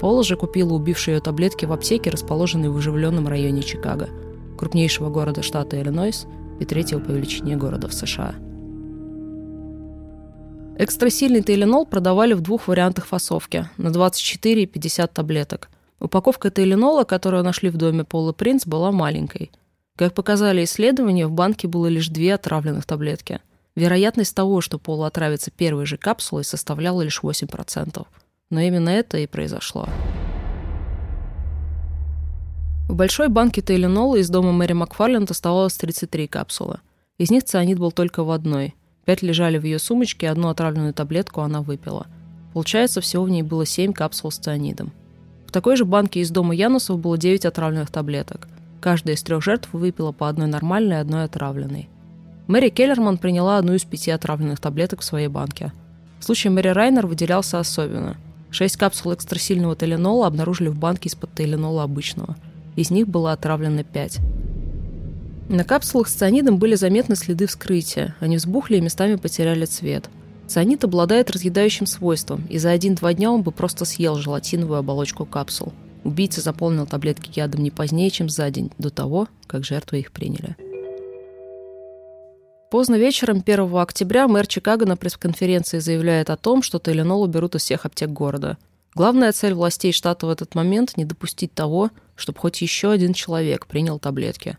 Пола 0.00 0.24
же 0.24 0.36
купила 0.36 0.72
убившие 0.72 1.16
ее 1.16 1.20
таблетки 1.20 1.66
в 1.66 1.72
аптеке, 1.74 2.08
расположенной 2.08 2.70
в 2.70 2.76
оживленном 2.78 3.28
районе 3.28 3.62
Чикаго, 3.62 4.08
крупнейшего 4.56 5.10
города 5.10 5.42
штата 5.42 5.78
Иллинойс 5.78 6.26
и 6.58 6.64
третьего 6.64 7.00
по 7.00 7.10
величине 7.10 7.56
города 7.56 7.86
в 7.86 7.92
США. 7.92 8.34
Экстрасильный 10.78 11.42
Теленол 11.42 11.84
продавали 11.84 12.32
в 12.32 12.40
двух 12.40 12.66
вариантах 12.66 13.08
фасовки– 13.08 13.68
на 13.76 13.92
24 13.92 14.62
и 14.62 14.66
50 14.66 15.12
таблеток– 15.12 15.68
Упаковка 16.00 16.50
Теленола, 16.50 17.04
которую 17.04 17.44
нашли 17.44 17.68
в 17.68 17.76
доме 17.76 18.04
Пола 18.04 18.32
Принц, 18.32 18.64
была 18.64 18.90
маленькой. 18.90 19.50
Как 20.00 20.14
показали 20.14 20.64
исследования, 20.64 21.26
в 21.26 21.32
банке 21.32 21.68
было 21.68 21.86
лишь 21.86 22.08
две 22.08 22.32
отравленных 22.32 22.86
таблетки. 22.86 23.40
Вероятность 23.76 24.34
того, 24.34 24.62
что 24.62 24.78
Пола 24.78 25.08
отравится 25.08 25.50
первой 25.50 25.84
же 25.84 25.98
капсулой, 25.98 26.42
составляла 26.42 27.02
лишь 27.02 27.20
8%. 27.22 28.06
Но 28.48 28.60
именно 28.60 28.88
это 28.88 29.18
и 29.18 29.26
произошло. 29.26 29.90
В 32.88 32.94
большой 32.94 33.28
банке 33.28 33.60
Тейленола 33.60 34.16
из 34.16 34.30
дома 34.30 34.52
Мэри 34.52 34.72
Макфарленд 34.72 35.30
оставалось 35.30 35.76
33 35.76 36.28
капсулы. 36.28 36.78
Из 37.18 37.30
них 37.30 37.44
цианид 37.44 37.78
был 37.78 37.92
только 37.92 38.24
в 38.24 38.30
одной. 38.30 38.74
Пять 39.04 39.20
лежали 39.20 39.58
в 39.58 39.64
ее 39.64 39.78
сумочке, 39.78 40.30
одну 40.30 40.48
отравленную 40.48 40.94
таблетку 40.94 41.42
она 41.42 41.60
выпила. 41.60 42.06
Получается, 42.54 43.02
всего 43.02 43.24
в 43.24 43.28
ней 43.28 43.42
было 43.42 43.66
7 43.66 43.92
капсул 43.92 44.30
с 44.30 44.38
цианидом. 44.38 44.94
В 45.46 45.52
такой 45.52 45.76
же 45.76 45.84
банке 45.84 46.20
из 46.20 46.30
дома 46.30 46.54
Янусов 46.54 46.98
было 46.98 47.18
9 47.18 47.44
отравленных 47.44 47.90
таблеток. 47.90 48.48
Каждая 48.80 49.16
из 49.16 49.22
трех 49.22 49.42
жертв 49.42 49.68
выпила 49.72 50.12
по 50.12 50.28
одной 50.28 50.46
нормальной 50.46 50.96
и 50.96 51.00
одной 51.00 51.24
отравленной. 51.24 51.88
Мэри 52.46 52.70
Келлерман 52.70 53.18
приняла 53.18 53.58
одну 53.58 53.74
из 53.74 53.84
пяти 53.84 54.10
отравленных 54.10 54.58
таблеток 54.58 55.00
в 55.00 55.04
своей 55.04 55.28
банке. 55.28 55.72
Случай 56.20 56.48
Мэри 56.48 56.68
Райнер 56.68 57.06
выделялся 57.06 57.58
особенно. 57.58 58.16
Шесть 58.50 58.76
капсул 58.76 59.12
экстрасильного 59.12 59.76
теленола 59.76 60.26
обнаружили 60.26 60.68
в 60.68 60.76
банке 60.76 61.08
из-под 61.08 61.34
теленола 61.34 61.84
обычного. 61.84 62.36
Из 62.76 62.90
них 62.90 63.06
было 63.06 63.32
отравлено 63.32 63.84
пять. 63.84 64.18
На 65.48 65.64
капсулах 65.64 66.08
с 66.08 66.14
цианидом 66.14 66.58
были 66.58 66.74
заметны 66.74 67.16
следы 67.16 67.46
вскрытия. 67.46 68.16
Они 68.20 68.36
взбухли 68.36 68.76
и 68.76 68.80
местами 68.80 69.16
потеряли 69.16 69.66
цвет– 69.66 70.08
Цианид 70.50 70.82
обладает 70.82 71.30
разъедающим 71.30 71.86
свойством, 71.86 72.44
и 72.48 72.58
за 72.58 72.70
один-два 72.70 73.14
дня 73.14 73.30
он 73.30 73.42
бы 73.42 73.52
просто 73.52 73.84
съел 73.84 74.16
желатиновую 74.16 74.80
оболочку 74.80 75.24
капсул. 75.24 75.72
Убийца 76.04 76.40
заполнил 76.40 76.86
таблетки 76.86 77.38
ядом 77.38 77.62
не 77.62 77.70
позднее, 77.70 78.10
чем 78.10 78.28
за 78.28 78.50
день, 78.50 78.72
до 78.78 78.90
того, 78.90 79.28
как 79.46 79.64
жертвы 79.64 80.00
их 80.00 80.12
приняли. 80.12 80.56
Поздно 82.70 82.94
вечером 82.94 83.42
1 83.44 83.76
октября 83.76 84.28
мэр 84.28 84.46
Чикаго 84.46 84.86
на 84.86 84.96
пресс-конференции 84.96 85.80
заявляет 85.80 86.30
о 86.30 86.36
том, 86.36 86.62
что 86.62 86.78
Теленол 86.78 87.22
уберут 87.22 87.56
из 87.56 87.62
всех 87.62 87.84
аптек 87.84 88.10
города. 88.10 88.58
Главная 88.94 89.32
цель 89.32 89.54
властей 89.54 89.92
штата 89.92 90.26
в 90.26 90.30
этот 90.30 90.54
момент– 90.54 90.92
не 90.96 91.04
допустить 91.04 91.52
того, 91.52 91.90
чтобы 92.14 92.38
хоть 92.38 92.62
еще 92.62 92.90
один 92.90 93.12
человек 93.12 93.66
принял 93.66 93.98
таблетки. 93.98 94.56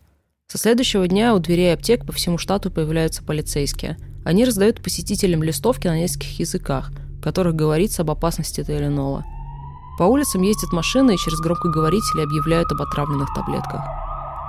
Со 0.48 0.58
следующего 0.58 1.08
дня 1.08 1.34
у 1.34 1.38
дверей 1.38 1.72
аптек 1.72 2.04
по 2.04 2.12
всему 2.12 2.36
штату 2.36 2.70
появляются 2.70 3.22
полицейские. 3.22 3.96
Они 4.24 4.44
раздают 4.44 4.82
посетителям 4.82 5.42
листовки 5.42 5.86
на 5.86 5.98
нескольких 5.98 6.40
языках, 6.40 6.92
в 7.18 7.22
которых 7.22 7.54
говорится 7.54 8.02
об 8.02 8.10
опасности 8.10 8.62
Тайленола. 8.62 9.24
По 9.98 10.04
улицам 10.04 10.42
ездят 10.42 10.72
машины 10.72 11.14
и 11.14 11.18
через 11.18 11.38
громкоговорители 11.40 12.22
объявляют 12.22 12.72
об 12.72 12.80
отравленных 12.82 13.28
таблетках. 13.34 13.80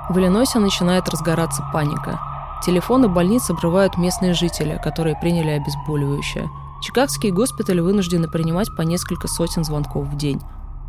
В 0.09 0.17
Иллинойсе 0.17 0.59
начинает 0.59 1.07
разгораться 1.09 1.63
паника. 1.73 2.19
Телефоны 2.65 3.09
больниц 3.09 3.49
обрывают 3.49 3.97
местные 3.97 4.33
жители, 4.33 4.79
которые 4.83 5.17
приняли 5.19 5.49
обезболивающее. 5.49 6.49
Чикагские 6.81 7.33
госпитали 7.33 7.79
вынуждены 7.79 8.27
принимать 8.27 8.73
по 8.75 8.81
несколько 8.81 9.27
сотен 9.27 9.63
звонков 9.63 10.07
в 10.07 10.17
день. 10.17 10.41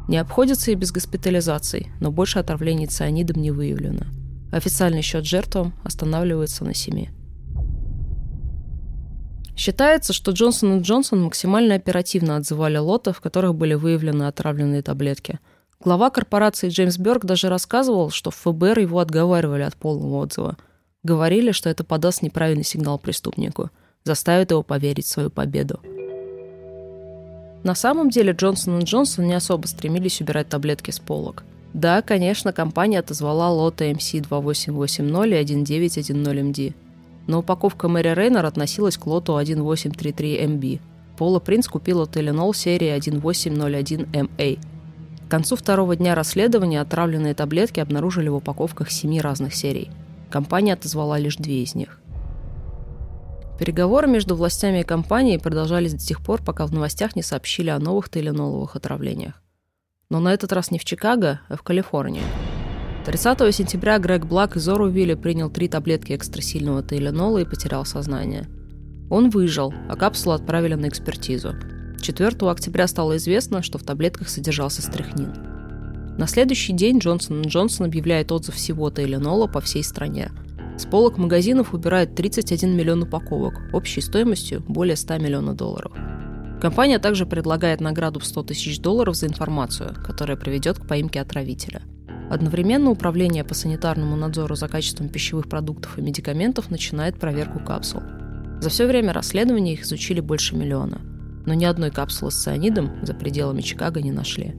Не 0.08 0.18
обходится 0.18 0.70
и 0.70 0.74
без 0.74 0.92
госпитализаций, 0.92 1.90
но 2.00 2.10
больше 2.10 2.38
отравлений 2.38 2.86
цианидом 2.86 3.40
не 3.40 3.50
выявлено. 3.50 4.04
Официальный 4.52 5.02
счет 5.02 5.24
жертвам 5.24 5.72
останавливается 5.82 6.64
на 6.64 6.74
7. 6.74 7.23
Считается, 9.56 10.12
что 10.12 10.32
Джонсон 10.32 10.78
и 10.78 10.82
Джонсон 10.82 11.22
максимально 11.22 11.76
оперативно 11.76 12.36
отзывали 12.36 12.76
лоты, 12.76 13.12
в 13.12 13.20
которых 13.20 13.54
были 13.54 13.74
выявлены 13.74 14.24
отравленные 14.24 14.82
таблетки. 14.82 15.38
Глава 15.80 16.10
корпорации 16.10 16.68
Джеймс 16.68 16.98
Бёрк 16.98 17.24
даже 17.24 17.48
рассказывал, 17.48 18.10
что 18.10 18.30
в 18.30 18.36
ФБР 18.36 18.80
его 18.80 18.98
отговаривали 18.98 19.62
от 19.62 19.76
полного 19.76 20.16
отзыва. 20.16 20.56
Говорили, 21.02 21.52
что 21.52 21.68
это 21.68 21.84
подаст 21.84 22.22
неправильный 22.22 22.64
сигнал 22.64 22.98
преступнику, 22.98 23.70
заставит 24.02 24.50
его 24.50 24.62
поверить 24.62 25.06
в 25.06 25.10
свою 25.10 25.30
победу. 25.30 25.80
На 27.62 27.74
самом 27.74 28.10
деле 28.10 28.32
Джонсон 28.32 28.80
и 28.80 28.84
Джонсон 28.84 29.26
не 29.26 29.34
особо 29.34 29.66
стремились 29.66 30.20
убирать 30.20 30.48
таблетки 30.48 30.90
с 30.90 30.98
полок. 30.98 31.44
Да, 31.72 32.02
конечно, 32.02 32.52
компания 32.52 33.00
отозвала 33.00 33.50
лоты 33.50 33.90
MC2880 33.90 35.40
и 35.40 35.44
1910MD, 35.44 36.74
но 37.26 37.40
упаковка 37.40 37.88
Мэри 37.88 38.14
Рейнер 38.14 38.44
относилась 38.44 38.96
к 38.96 39.06
лоту 39.06 39.38
1833MB. 39.38 40.80
Пола 41.16 41.38
Принц 41.38 41.68
купила 41.68 42.06
Теленол 42.06 42.52
серии 42.52 42.94
1801MA. 42.96 44.58
К 45.26 45.30
концу 45.30 45.56
второго 45.56 45.96
дня 45.96 46.14
расследования 46.14 46.80
отравленные 46.80 47.34
таблетки 47.34 47.80
обнаружили 47.80 48.28
в 48.28 48.36
упаковках 48.36 48.90
семи 48.90 49.20
разных 49.20 49.54
серий. 49.54 49.90
Компания 50.30 50.74
отозвала 50.74 51.18
лишь 51.18 51.36
две 51.36 51.62
из 51.62 51.74
них. 51.74 52.00
Переговоры 53.58 54.08
между 54.08 54.34
властями 54.34 54.80
и 54.80 54.84
компанией 54.84 55.38
продолжались 55.38 55.94
до 55.94 56.00
тех 56.00 56.20
пор, 56.20 56.42
пока 56.42 56.66
в 56.66 56.72
новостях 56.72 57.14
не 57.14 57.22
сообщили 57.22 57.70
о 57.70 57.78
новых 57.78 58.08
теленоловых 58.08 58.74
отравлениях. 58.74 59.40
Но 60.10 60.18
на 60.18 60.34
этот 60.34 60.52
раз 60.52 60.70
не 60.70 60.78
в 60.78 60.84
Чикаго, 60.84 61.40
а 61.48 61.56
в 61.56 61.62
Калифорнии– 61.62 62.22
30 63.04 63.54
сентября 63.54 63.98
Грег 63.98 64.24
Блак 64.24 64.56
из 64.56 64.66
Орувилля 64.66 65.14
принял 65.14 65.50
три 65.50 65.68
таблетки 65.68 66.14
экстрасильного 66.14 66.82
тейленола 66.82 67.38
и 67.38 67.44
потерял 67.44 67.84
сознание. 67.84 68.48
Он 69.10 69.28
выжил, 69.28 69.74
а 69.90 69.94
капсулу 69.94 70.34
отправили 70.34 70.72
на 70.72 70.88
экспертизу. 70.88 71.52
4 72.00 72.50
октября 72.50 72.86
стало 72.86 73.18
известно, 73.18 73.62
что 73.62 73.76
в 73.76 73.82
таблетках 73.82 74.30
содержался 74.30 74.80
стряхнин. 74.80 75.34
На 76.16 76.26
следующий 76.26 76.72
день 76.72 76.96
Джонсон 76.96 77.42
Джонсон 77.42 77.86
объявляет 77.86 78.32
отзыв 78.32 78.54
всего 78.54 78.90
тейленола 78.90 79.48
по 79.48 79.60
всей 79.60 79.84
стране. 79.84 80.30
С 80.78 80.86
полок 80.86 81.18
магазинов 81.18 81.74
убирает 81.74 82.14
31 82.14 82.74
миллион 82.74 83.02
упаковок, 83.02 83.60
общей 83.74 84.00
стоимостью 84.00 84.64
более 84.66 84.96
100 84.96 85.18
миллионов 85.18 85.56
долларов. 85.56 85.92
Компания 86.58 86.98
также 86.98 87.26
предлагает 87.26 87.82
награду 87.82 88.18
в 88.18 88.24
100 88.24 88.44
тысяч 88.44 88.80
долларов 88.80 89.14
за 89.14 89.26
информацию, 89.26 89.94
которая 90.06 90.38
приведет 90.38 90.78
к 90.78 90.88
поимке 90.88 91.20
отравителя– 91.20 91.82
Одновременно 92.30 92.90
Управление 92.90 93.44
по 93.44 93.54
санитарному 93.54 94.16
надзору 94.16 94.56
за 94.56 94.68
качеством 94.68 95.08
пищевых 95.08 95.48
продуктов 95.48 95.98
и 95.98 96.02
медикаментов 96.02 96.70
начинает 96.70 97.18
проверку 97.18 97.60
капсул. 97.60 98.02
За 98.60 98.70
все 98.70 98.86
время 98.86 99.12
расследования 99.12 99.74
их 99.74 99.82
изучили 99.82 100.20
больше 100.20 100.56
миллиона, 100.56 101.00
но 101.44 101.54
ни 101.54 101.64
одной 101.64 101.90
капсулы 101.90 102.30
с 102.30 102.42
цианидом 102.42 102.92
за 103.02 103.14
пределами 103.14 103.60
Чикаго 103.60 104.00
не 104.00 104.10
нашли. 104.10 104.54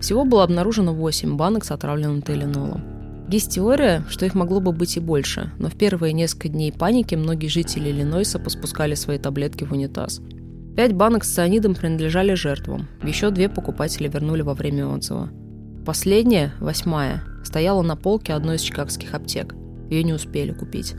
Всего 0.00 0.24
было 0.24 0.44
обнаружено 0.44 0.94
8 0.94 1.36
банок 1.36 1.64
с 1.64 1.72
отравленным 1.72 2.22
теленолом. 2.22 3.26
Есть 3.28 3.52
теория, 3.52 4.04
что 4.08 4.24
их 4.24 4.34
могло 4.34 4.60
бы 4.60 4.72
быть 4.72 4.96
и 4.96 5.00
больше, 5.00 5.52
но 5.58 5.68
в 5.68 5.74
первые 5.74 6.12
несколько 6.12 6.48
дней 6.48 6.72
паники 6.72 7.14
многие 7.14 7.48
жители 7.48 7.90
Иллинойса 7.90 8.38
поспускали 8.38 8.94
свои 8.94 9.18
таблетки 9.18 9.64
в 9.64 9.72
унитаз. 9.72 10.20
Пять 10.76 10.94
банок 10.94 11.24
с 11.24 11.34
цианидом 11.34 11.74
принадлежали 11.74 12.34
жертвам, 12.34 12.88
еще 13.02 13.30
две 13.30 13.48
покупатели 13.48 14.08
вернули 14.08 14.42
во 14.42 14.54
время 14.54 14.86
отзыва. 14.86 15.30
Последняя, 15.84 16.52
восьмая, 16.60 17.22
стояла 17.42 17.80
на 17.80 17.96
полке 17.96 18.34
одной 18.34 18.56
из 18.56 18.60
чикагских 18.60 19.14
аптек. 19.14 19.54
Ее 19.88 20.04
не 20.04 20.12
успели 20.12 20.52
купить. 20.52 20.94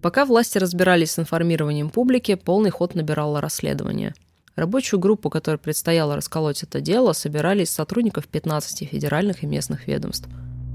Пока 0.00 0.24
власти 0.24 0.56
разбирались 0.56 1.12
с 1.12 1.18
информированием 1.18 1.90
публики, 1.90 2.34
полный 2.34 2.70
ход 2.70 2.94
набирало 2.94 3.42
расследование. 3.42 4.14
Рабочую 4.56 5.00
группу, 5.00 5.28
которой 5.28 5.58
предстояло 5.58 6.16
расколоть 6.16 6.62
это 6.62 6.80
дело, 6.80 7.12
собирали 7.12 7.64
из 7.64 7.70
сотрудников 7.70 8.26
15 8.26 8.88
федеральных 8.88 9.42
и 9.42 9.46
местных 9.46 9.86
ведомств. 9.86 10.28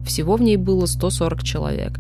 Всего 0.06 0.36
в 0.36 0.42
ней 0.42 0.58
было 0.58 0.86
140 0.86 1.44
человек. 1.44 1.94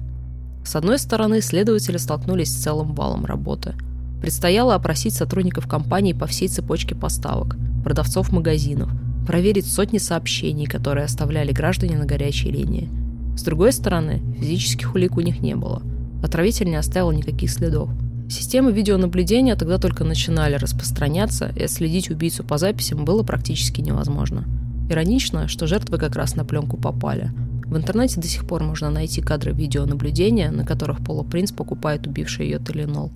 С 0.63 0.75
одной 0.75 0.99
стороны, 0.99 1.41
следователи 1.41 1.97
столкнулись 1.97 2.51
с 2.51 2.63
целым 2.63 2.93
валом 2.93 3.25
работы. 3.25 3.73
Предстояло 4.21 4.75
опросить 4.75 5.15
сотрудников 5.15 5.67
компании 5.67 6.13
по 6.13 6.27
всей 6.27 6.49
цепочке 6.49 6.93
поставок, 6.93 7.55
продавцов 7.83 8.31
магазинов– 8.31 8.91
проверить 9.29 9.67
сотни 9.67 9.99
сообщений, 9.99 10.65
которые 10.65 11.05
оставляли 11.05 11.51
граждане 11.51 11.99
на 11.99 12.05
горячей 12.05 12.49
линии. 12.49 12.89
С 13.37 13.43
другой 13.43 13.71
стороны, 13.73 14.23
физических 14.39 14.95
улик 14.95 15.17
у 15.17 15.21
них 15.21 15.41
не 15.41 15.55
было. 15.55 15.83
Отравитель 16.23 16.67
не 16.67 16.77
оставил 16.77 17.11
никаких 17.11 17.51
следов. 17.51 17.91
Системы 18.27 18.71
видеонаблюдения 18.71 19.55
тогда 19.55 19.77
только 19.77 20.03
начинали 20.03 20.55
распространяться, 20.55 21.53
и 21.55 21.61
отследить 21.61 22.09
убийцу 22.09 22.43
по 22.43 22.57
записям 22.57 23.05
было 23.05 23.21
практически 23.21 23.81
невозможно. 23.81 24.45
Иронично, 24.89 25.47
что 25.47 25.67
жертвы 25.67 25.99
как 25.99 26.15
раз 26.15 26.35
на 26.35 26.43
пленку 26.43 26.77
попали. 26.77 27.29
В 27.65 27.77
интернете 27.77 28.19
до 28.19 28.27
сих 28.27 28.47
пор 28.47 28.63
можно 28.63 28.89
найти 28.89 29.21
кадры 29.21 29.51
видеонаблюдения, 29.51 30.49
на 30.49 30.65
которых 30.65 31.03
Пола 31.03 31.21
Принц 31.21 31.51
покупает 31.51 32.07
убивший 32.07 32.47
ее 32.47 32.57
Теленол. 32.57 33.11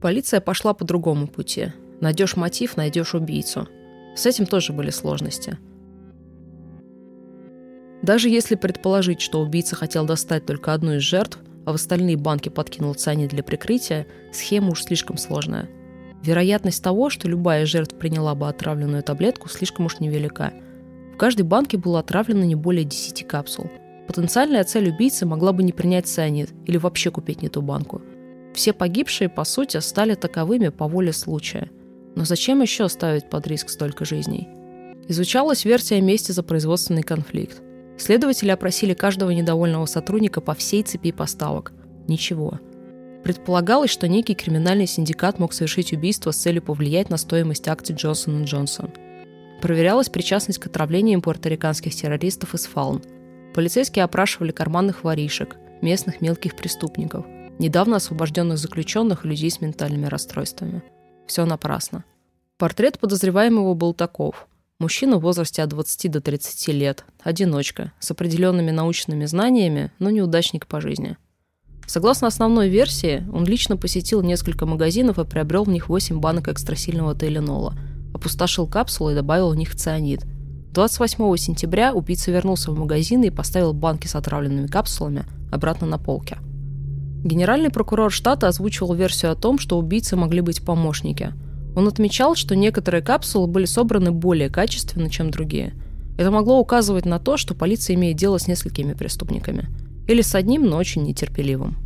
Полиция 0.00 0.40
пошла 0.40 0.74
по 0.74 0.84
другому 0.84 1.28
пути. 1.28 1.68
Найдешь 2.00 2.36
мотив, 2.36 2.76
найдешь 2.76 3.14
убийцу. 3.14 3.68
С 4.14 4.26
этим 4.26 4.46
тоже 4.46 4.72
были 4.72 4.90
сложности. 4.90 5.58
Даже 8.02 8.28
если 8.28 8.54
предположить, 8.54 9.20
что 9.20 9.40
убийца 9.40 9.76
хотел 9.76 10.04
достать 10.04 10.44
только 10.44 10.74
одну 10.74 10.94
из 10.94 11.02
жертв, 11.02 11.38
а 11.64 11.72
в 11.72 11.76
остальные 11.76 12.16
банки 12.16 12.50
подкинул 12.50 12.94
цианид 12.94 13.30
для 13.30 13.42
прикрытия, 13.42 14.06
схема 14.32 14.72
уж 14.72 14.82
слишком 14.82 15.16
сложная. 15.16 15.70
Вероятность 16.22 16.82
того, 16.82 17.10
что 17.10 17.28
любая 17.28 17.64
жертва 17.64 17.96
приняла 17.96 18.34
бы 18.34 18.48
отравленную 18.48 19.02
таблетку, 19.02 19.48
слишком 19.48 19.86
уж 19.86 20.00
невелика. 20.00 20.52
В 21.14 21.16
каждой 21.16 21.42
банке 21.42 21.78
было 21.78 22.00
отравлено 22.00 22.44
не 22.44 22.54
более 22.54 22.84
10 22.84 23.26
капсул. 23.26 23.70
Потенциальная 24.06 24.64
цель 24.64 24.90
убийцы 24.90 25.24
могла 25.24 25.52
бы 25.52 25.62
не 25.62 25.72
принять 25.72 26.06
цианид 26.06 26.52
или 26.66 26.76
вообще 26.76 27.10
купить 27.10 27.40
не 27.40 27.48
ту 27.48 27.62
банку. 27.62 28.02
Все 28.52 28.72
погибшие, 28.72 29.30
по 29.30 29.44
сути, 29.44 29.78
стали 29.78 30.14
таковыми 30.14 30.68
по 30.68 30.86
воле 30.86 31.12
случая– 31.12 31.70
но 32.16 32.24
зачем 32.24 32.62
еще 32.62 32.88
ставить 32.88 33.28
под 33.28 33.46
риск 33.46 33.68
столько 33.68 34.04
жизней? 34.04 34.48
Изучалась 35.08 35.64
версия 35.64 36.00
мести 36.00 36.32
за 36.32 36.42
производственный 36.42 37.02
конфликт. 37.02 37.60
Следователи 37.98 38.50
опросили 38.50 38.94
каждого 38.94 39.30
недовольного 39.30 39.86
сотрудника 39.86 40.40
по 40.40 40.54
всей 40.54 40.82
цепи 40.82 41.12
поставок. 41.12 41.72
Ничего. 42.08 42.58
Предполагалось, 43.22 43.90
что 43.90 44.08
некий 44.08 44.34
криминальный 44.34 44.86
синдикат 44.86 45.38
мог 45.38 45.52
совершить 45.52 45.92
убийство 45.92 46.30
с 46.30 46.36
целью 46.36 46.62
повлиять 46.62 47.10
на 47.10 47.16
стоимость 47.16 47.68
акций 47.68 47.94
Джонсон 47.94 48.44
Джонсон. 48.44 48.90
Проверялась 49.60 50.08
причастность 50.08 50.58
к 50.58 50.66
отравлениям 50.66 51.22
пуэрториканских 51.22 51.94
террористов 51.94 52.54
из 52.54 52.66
Фаун. 52.66 53.02
Полицейские 53.54 54.04
опрашивали 54.04 54.52
карманных 54.52 55.04
воришек, 55.04 55.56
местных 55.80 56.20
мелких 56.20 56.56
преступников, 56.56 57.24
недавно 57.58 57.96
освобожденных 57.96 58.58
заключенных 58.58 59.24
и 59.24 59.28
людей 59.28 59.50
с 59.50 59.60
ментальными 59.60 60.06
расстройствами– 60.06 60.82
все 61.26 61.44
напрасно. 61.44 62.04
Портрет 62.58 62.98
подозреваемого 62.98 63.74
был 63.74 63.94
таков. 63.94 64.46
Мужчина 64.78 65.18
в 65.18 65.22
возрасте 65.22 65.62
от 65.62 65.70
20 65.70 66.10
до 66.10 66.20
30 66.20 66.68
лет, 66.68 67.04
одиночка, 67.22 67.92
с 68.00 68.10
определенными 68.10 68.70
научными 68.70 69.24
знаниями, 69.24 69.92
но 69.98 70.10
неудачник 70.10 70.66
по 70.66 70.80
жизни. 70.80 71.16
Согласно 71.86 72.28
основной 72.28 72.68
версии, 72.68 73.26
он 73.32 73.44
лично 73.44 73.76
посетил 73.76 74.22
несколько 74.22 74.66
магазинов 74.66 75.18
и 75.18 75.24
приобрел 75.24 75.64
в 75.64 75.68
них 75.68 75.88
8 75.88 76.18
банок 76.18 76.48
экстрасильного 76.48 77.14
тейленола, 77.14 77.74
опустошил 78.14 78.66
капсулы 78.66 79.12
и 79.12 79.14
добавил 79.14 79.50
в 79.50 79.56
них 79.56 79.74
цианид. 79.74 80.24
28 80.72 81.36
сентября 81.36 81.92
убийца 81.92 82.30
вернулся 82.30 82.72
в 82.72 82.78
магазин 82.78 83.22
и 83.22 83.30
поставил 83.30 83.72
банки 83.72 84.06
с 84.06 84.16
отравленными 84.16 84.66
капсулами 84.66 85.24
обратно 85.52 85.86
на 85.86 85.98
полке. 85.98 86.38
Генеральный 87.24 87.70
прокурор 87.70 88.12
штата 88.12 88.48
озвучивал 88.48 88.94
версию 88.94 89.32
о 89.32 89.34
том, 89.34 89.58
что 89.58 89.78
убийцы 89.78 90.14
могли 90.14 90.42
быть 90.42 90.62
помощники. 90.62 91.32
Он 91.74 91.88
отмечал, 91.88 92.34
что 92.34 92.54
некоторые 92.54 93.02
капсулы 93.02 93.46
были 93.46 93.64
собраны 93.64 94.12
более 94.12 94.50
качественно, 94.50 95.08
чем 95.08 95.30
другие. 95.30 95.72
Это 96.18 96.30
могло 96.30 96.60
указывать 96.60 97.06
на 97.06 97.18
то, 97.18 97.38
что 97.38 97.54
полиция 97.54 97.94
имеет 97.94 98.18
дело 98.18 98.36
с 98.36 98.46
несколькими 98.46 98.92
преступниками. 98.92 99.68
Или 100.06 100.20
с 100.20 100.34
одним, 100.34 100.66
но 100.66 100.76
очень 100.76 101.02
нетерпеливым. 101.02 101.78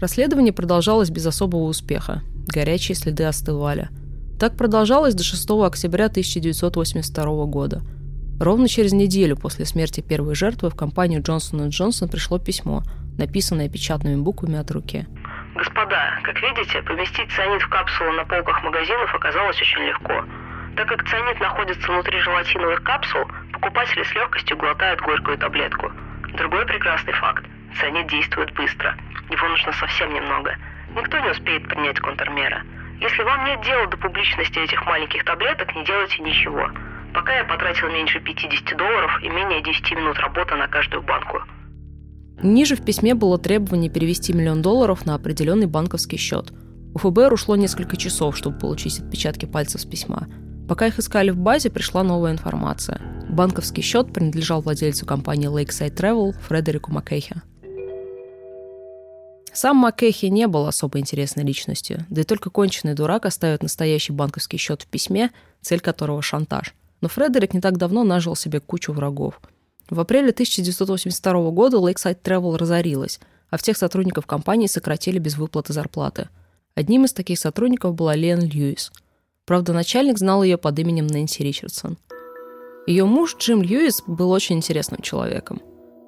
Расследование 0.00 0.52
продолжалось 0.52 1.10
без 1.10 1.24
особого 1.24 1.64
успеха. 1.64 2.22
Горячие 2.48 2.96
следы 2.96 3.24
остывали. 3.24 3.90
Так 4.40 4.56
продолжалось 4.56 5.14
до 5.14 5.22
6 5.22 5.50
октября 5.50 6.06
1982 6.06 7.44
года. 7.46 7.82
Ровно 8.40 8.68
через 8.68 8.94
неделю 8.94 9.36
после 9.36 9.66
смерти 9.66 10.00
первой 10.00 10.34
жертвы 10.34 10.70
в 10.70 10.74
компанию 10.74 11.20
Джонсон 11.20 11.68
Джонсон 11.68 12.08
пришло 12.08 12.38
письмо, 12.38 12.82
написанное 13.18 13.68
печатными 13.68 14.16
буквами 14.16 14.58
от 14.58 14.70
руки. 14.70 15.06
Господа, 15.54 16.18
как 16.22 16.40
видите, 16.40 16.80
поместить 16.80 17.30
цианид 17.32 17.60
в 17.60 17.68
капсулу 17.68 18.12
на 18.12 18.24
полках 18.24 18.64
магазинов 18.64 19.14
оказалось 19.14 19.60
очень 19.60 19.82
легко. 19.82 20.24
Так 20.74 20.88
как 20.88 21.06
цианид 21.06 21.38
находится 21.38 21.86
внутри 21.92 22.18
желатиновых 22.20 22.82
капсул, 22.82 23.26
покупатели 23.52 24.02
с 24.04 24.14
легкостью 24.14 24.56
глотают 24.56 25.02
горькую 25.02 25.36
таблетку. 25.36 25.92
Другой 26.38 26.64
прекрасный 26.64 27.12
факт– 27.12 27.44
цианид 27.78 28.08
действует 28.08 28.54
быстро. 28.54 28.96
Его 29.28 29.48
нужно 29.48 29.72
совсем 29.74 30.14
немного. 30.14 30.56
Никто 30.96 31.18
не 31.18 31.28
успеет 31.28 31.68
принять 31.68 32.00
контрмеры. 32.00 32.62
Если 33.02 33.22
вам 33.22 33.44
нет 33.44 33.60
дела 33.66 33.86
до 33.88 33.98
публичности 33.98 34.60
этих 34.60 34.86
маленьких 34.86 35.24
таблеток, 35.24 35.76
не 35.76 35.84
делайте 35.84 36.22
ничего. 36.22 36.70
Пока 37.14 37.36
я 37.36 37.44
потратил 37.44 37.88
меньше 37.88 38.20
50 38.20 38.76
долларов 38.76 39.10
и 39.22 39.28
менее 39.28 39.62
10 39.62 39.90
минут 39.92 40.18
работы 40.18 40.54
на 40.54 40.68
каждую 40.68 41.02
банку. 41.02 41.38
Ниже 42.42 42.76
в 42.76 42.84
письме 42.84 43.14
было 43.14 43.38
требование 43.38 43.90
перевести 43.90 44.32
миллион 44.32 44.62
долларов 44.62 45.04
на 45.04 45.14
определенный 45.14 45.66
банковский 45.66 46.16
счет. 46.16 46.52
У 46.94 46.98
ФБР 46.98 47.32
ушло 47.32 47.56
несколько 47.56 47.96
часов, 47.96 48.36
чтобы 48.36 48.58
получить 48.58 48.98
отпечатки 48.98 49.46
пальцев 49.46 49.80
с 49.80 49.84
письма. 49.84 50.26
Пока 50.68 50.86
их 50.86 50.98
искали 50.98 51.30
в 51.30 51.36
базе, 51.36 51.68
пришла 51.68 52.02
новая 52.02 52.32
информация. 52.32 53.00
Банковский 53.28 53.82
счет 53.82 54.12
принадлежал 54.12 54.62
владельцу 54.62 55.04
компании 55.04 55.48
Lakeside 55.48 55.94
Travel 55.94 56.32
Фредерику 56.46 56.92
Маккехе. 56.92 57.42
Сам 59.52 59.78
Маккехи 59.78 60.26
не 60.26 60.46
был 60.46 60.66
особо 60.66 61.00
интересной 61.00 61.44
личностью, 61.44 62.06
да 62.08 62.20
и 62.20 62.24
только 62.24 62.50
конченый 62.50 62.94
дурак 62.94 63.26
оставит 63.26 63.64
настоящий 63.64 64.12
банковский 64.12 64.58
счет 64.58 64.82
в 64.82 64.86
письме, 64.86 65.30
цель 65.60 65.80
которого– 65.80 66.22
шантаж. 66.22 66.72
Но 67.00 67.08
Фредерик 67.08 67.54
не 67.54 67.60
так 67.60 67.76
давно 67.76 68.04
нажил 68.04 68.36
себе 68.36 68.60
кучу 68.60 68.92
врагов– 68.92 69.40
в 69.90 69.98
апреле 69.98 70.30
1982 70.30 71.50
года 71.50 71.78
Lakeside 71.78 72.22
Travel 72.22 72.56
разорилась, 72.56 73.18
а 73.50 73.56
всех 73.56 73.76
сотрудников 73.76 74.24
компании 74.24 74.68
сократили 74.68 75.18
без 75.18 75.36
выплаты 75.36 75.72
зарплаты. 75.72 76.28
Одним 76.76 77.04
из 77.04 77.12
таких 77.12 77.40
сотрудников 77.40 77.96
была 77.96 78.14
Лен 78.14 78.40
Льюис. 78.40 78.92
Правда, 79.46 79.72
начальник 79.72 80.16
знал 80.18 80.44
ее 80.44 80.58
под 80.58 80.78
именем 80.78 81.08
Нэнси 81.08 81.42
Ричардсон. 81.42 81.98
Ее 82.86 83.04
муж 83.04 83.36
Джим 83.36 83.62
Льюис 83.62 84.04
был 84.06 84.30
очень 84.30 84.58
интересным 84.58 85.02
человеком. 85.02 85.60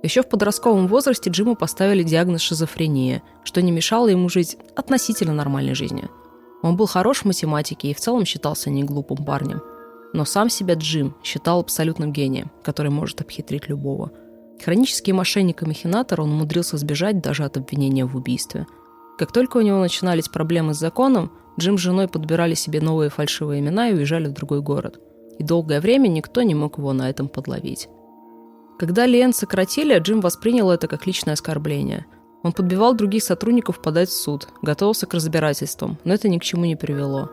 Еще 0.04 0.22
в 0.22 0.28
подростковом 0.28 0.87
возрасте 0.87 1.30
Джиму 1.30 1.56
поставили 1.56 2.04
диагноз 2.04 2.40
шизофрения, 2.40 3.22
что 3.42 3.62
не 3.62 3.72
мешало 3.72 4.08
ему 4.08 4.28
жить 4.28 4.56
относительно 4.76 5.32
нормальной 5.34 5.75
жизнью. 5.75 6.08
Он 6.62 6.76
был 6.76 6.87
хорош 6.87 7.22
в 7.22 7.25
математике 7.25 7.90
и 7.90 7.94
в 7.94 8.00
целом 8.00 8.25
считался 8.25 8.70
неглупым 8.70 9.25
парнем– 9.25 9.61
но 10.12 10.25
сам 10.25 10.50
себя 10.50 10.75
Джим 10.75 11.14
считал 11.23 11.61
абсолютным 11.61 12.12
гением, 12.12 12.50
который 12.62 12.90
может 12.90 13.21
обхитрить 13.21 13.69
любого. 13.69 14.11
Хронический 14.62 15.12
мошенник 15.12 15.62
и 15.62 15.66
махинатор 15.66 16.21
он 16.21 16.33
умудрился 16.33 16.76
сбежать 16.76 17.21
даже 17.21 17.45
от 17.45 17.57
обвинения 17.57 18.04
в 18.04 18.16
убийстве. 18.16 18.66
Как 19.19 19.33
только 19.33 19.57
у 19.57 19.61
него 19.62 19.78
начинались 19.78 20.28
проблемы 20.28 20.75
с 20.75 20.78
законом, 20.78 21.33
Джим 21.59 21.76
с 21.76 21.81
женой 21.81 22.09
подбирали 22.09 22.54
себе 22.54 22.81
новые 22.81 23.11
фальшивые 23.11 23.61
имена 23.61 23.88
и 23.88 23.95
уезжали 23.95 24.28
в 24.28 24.33
другой 24.33 24.61
город. 24.61 25.00
И 25.38 25.42
долгое 25.42 25.81
время 25.81 26.09
никто 26.09 26.42
не 26.42 26.54
мог 26.54 26.78
его 26.78 26.92
на 26.92 27.11
этом 27.11 27.28
подловить. 27.28 27.88
Когда 28.78 29.07
Лиэн 29.07 29.33
сократили, 29.33 29.98
Джим 29.98 30.20
воспринял 30.20 30.70
это 30.70 30.88
как 30.88 31.07
личное 31.07 31.35
оскорбление. 31.35 32.07
Он 32.42 32.53
подбивал 32.53 32.94
других 32.94 33.22
сотрудников 33.22 33.81
подать 33.81 34.09
в 34.09 34.20
суд, 34.20 34.48
готовился 34.62 35.07
к 35.07 35.14
разбирательствам, 35.14 35.98
но 36.05 36.14
это 36.14 36.29
ни 36.29 36.38
к 36.38 36.42
чему 36.42 36.64
не 36.64 36.77
привело. 36.77 37.31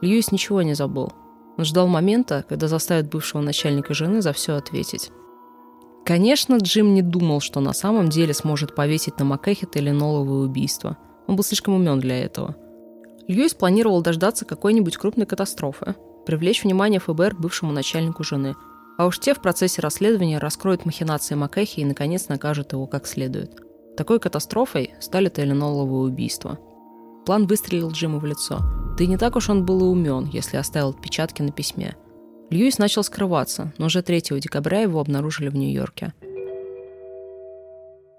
Льюис 0.00 0.32
ничего 0.32 0.62
не 0.62 0.74
забыл. 0.74 1.12
Он 1.58 1.64
ждал 1.64 1.88
момента, 1.88 2.44
когда 2.48 2.68
заставит 2.68 3.10
бывшего 3.10 3.42
начальника 3.42 3.92
жены 3.92 4.22
за 4.22 4.32
все 4.32 4.54
ответить. 4.54 5.10
Конечно, 6.06 6.56
Джим 6.56 6.94
не 6.94 7.02
думал, 7.02 7.40
что 7.40 7.60
на 7.60 7.74
самом 7.74 8.08
деле 8.08 8.32
сможет 8.32 8.74
повесить 8.74 9.18
на 9.18 9.24
Макэхета 9.24 9.80
или 9.80 9.90
Ноловое 9.90 10.46
убийство. 10.46 10.96
Он 11.26 11.36
был 11.36 11.44
слишком 11.44 11.74
умен 11.74 11.98
для 11.98 12.24
этого. 12.24 12.56
Льюис 13.26 13.52
планировал 13.52 14.00
дождаться 14.00 14.46
какой-нибудь 14.46 14.96
крупной 14.96 15.26
катастрофы, 15.26 15.96
привлечь 16.24 16.62
внимание 16.62 17.00
ФБР 17.00 17.34
к 17.34 17.40
бывшему 17.40 17.72
начальнику 17.72 18.24
жены, 18.24 18.54
а 18.96 19.06
уж 19.06 19.18
те 19.18 19.34
в 19.34 19.42
процессе 19.42 19.82
расследования 19.82 20.38
раскроют 20.38 20.86
махинации 20.86 21.34
Макэхи 21.34 21.80
и, 21.80 21.84
наконец, 21.84 22.28
накажут 22.28 22.72
его 22.72 22.86
как 22.86 23.06
следует. 23.06 23.60
Такой 23.96 24.20
катастрофой 24.20 24.94
стали 25.00 25.28
Теленоловое 25.28 26.08
убийство– 26.08 26.58
План 27.28 27.46
выстрелил 27.46 27.90
Джиму 27.90 28.20
в 28.20 28.24
лицо. 28.24 28.58
Да 28.98 29.04
и 29.04 29.06
не 29.06 29.16
так 29.16 29.36
уж 29.36 29.48
он 29.48 29.64
был 29.64 29.80
и 29.80 29.84
умен, 29.84 30.28
если 30.32 30.56
оставил 30.56 30.88
отпечатки 30.88 31.40
на 31.40 31.52
письме. 31.52 31.96
Льюис 32.50 32.78
начал 32.78 33.04
скрываться, 33.04 33.72
но 33.78 33.86
уже 33.86 34.02
3 34.02 34.40
декабря 34.40 34.80
его 34.80 34.98
обнаружили 34.98 35.48
в 35.48 35.54
Нью-Йорке. 35.54 36.12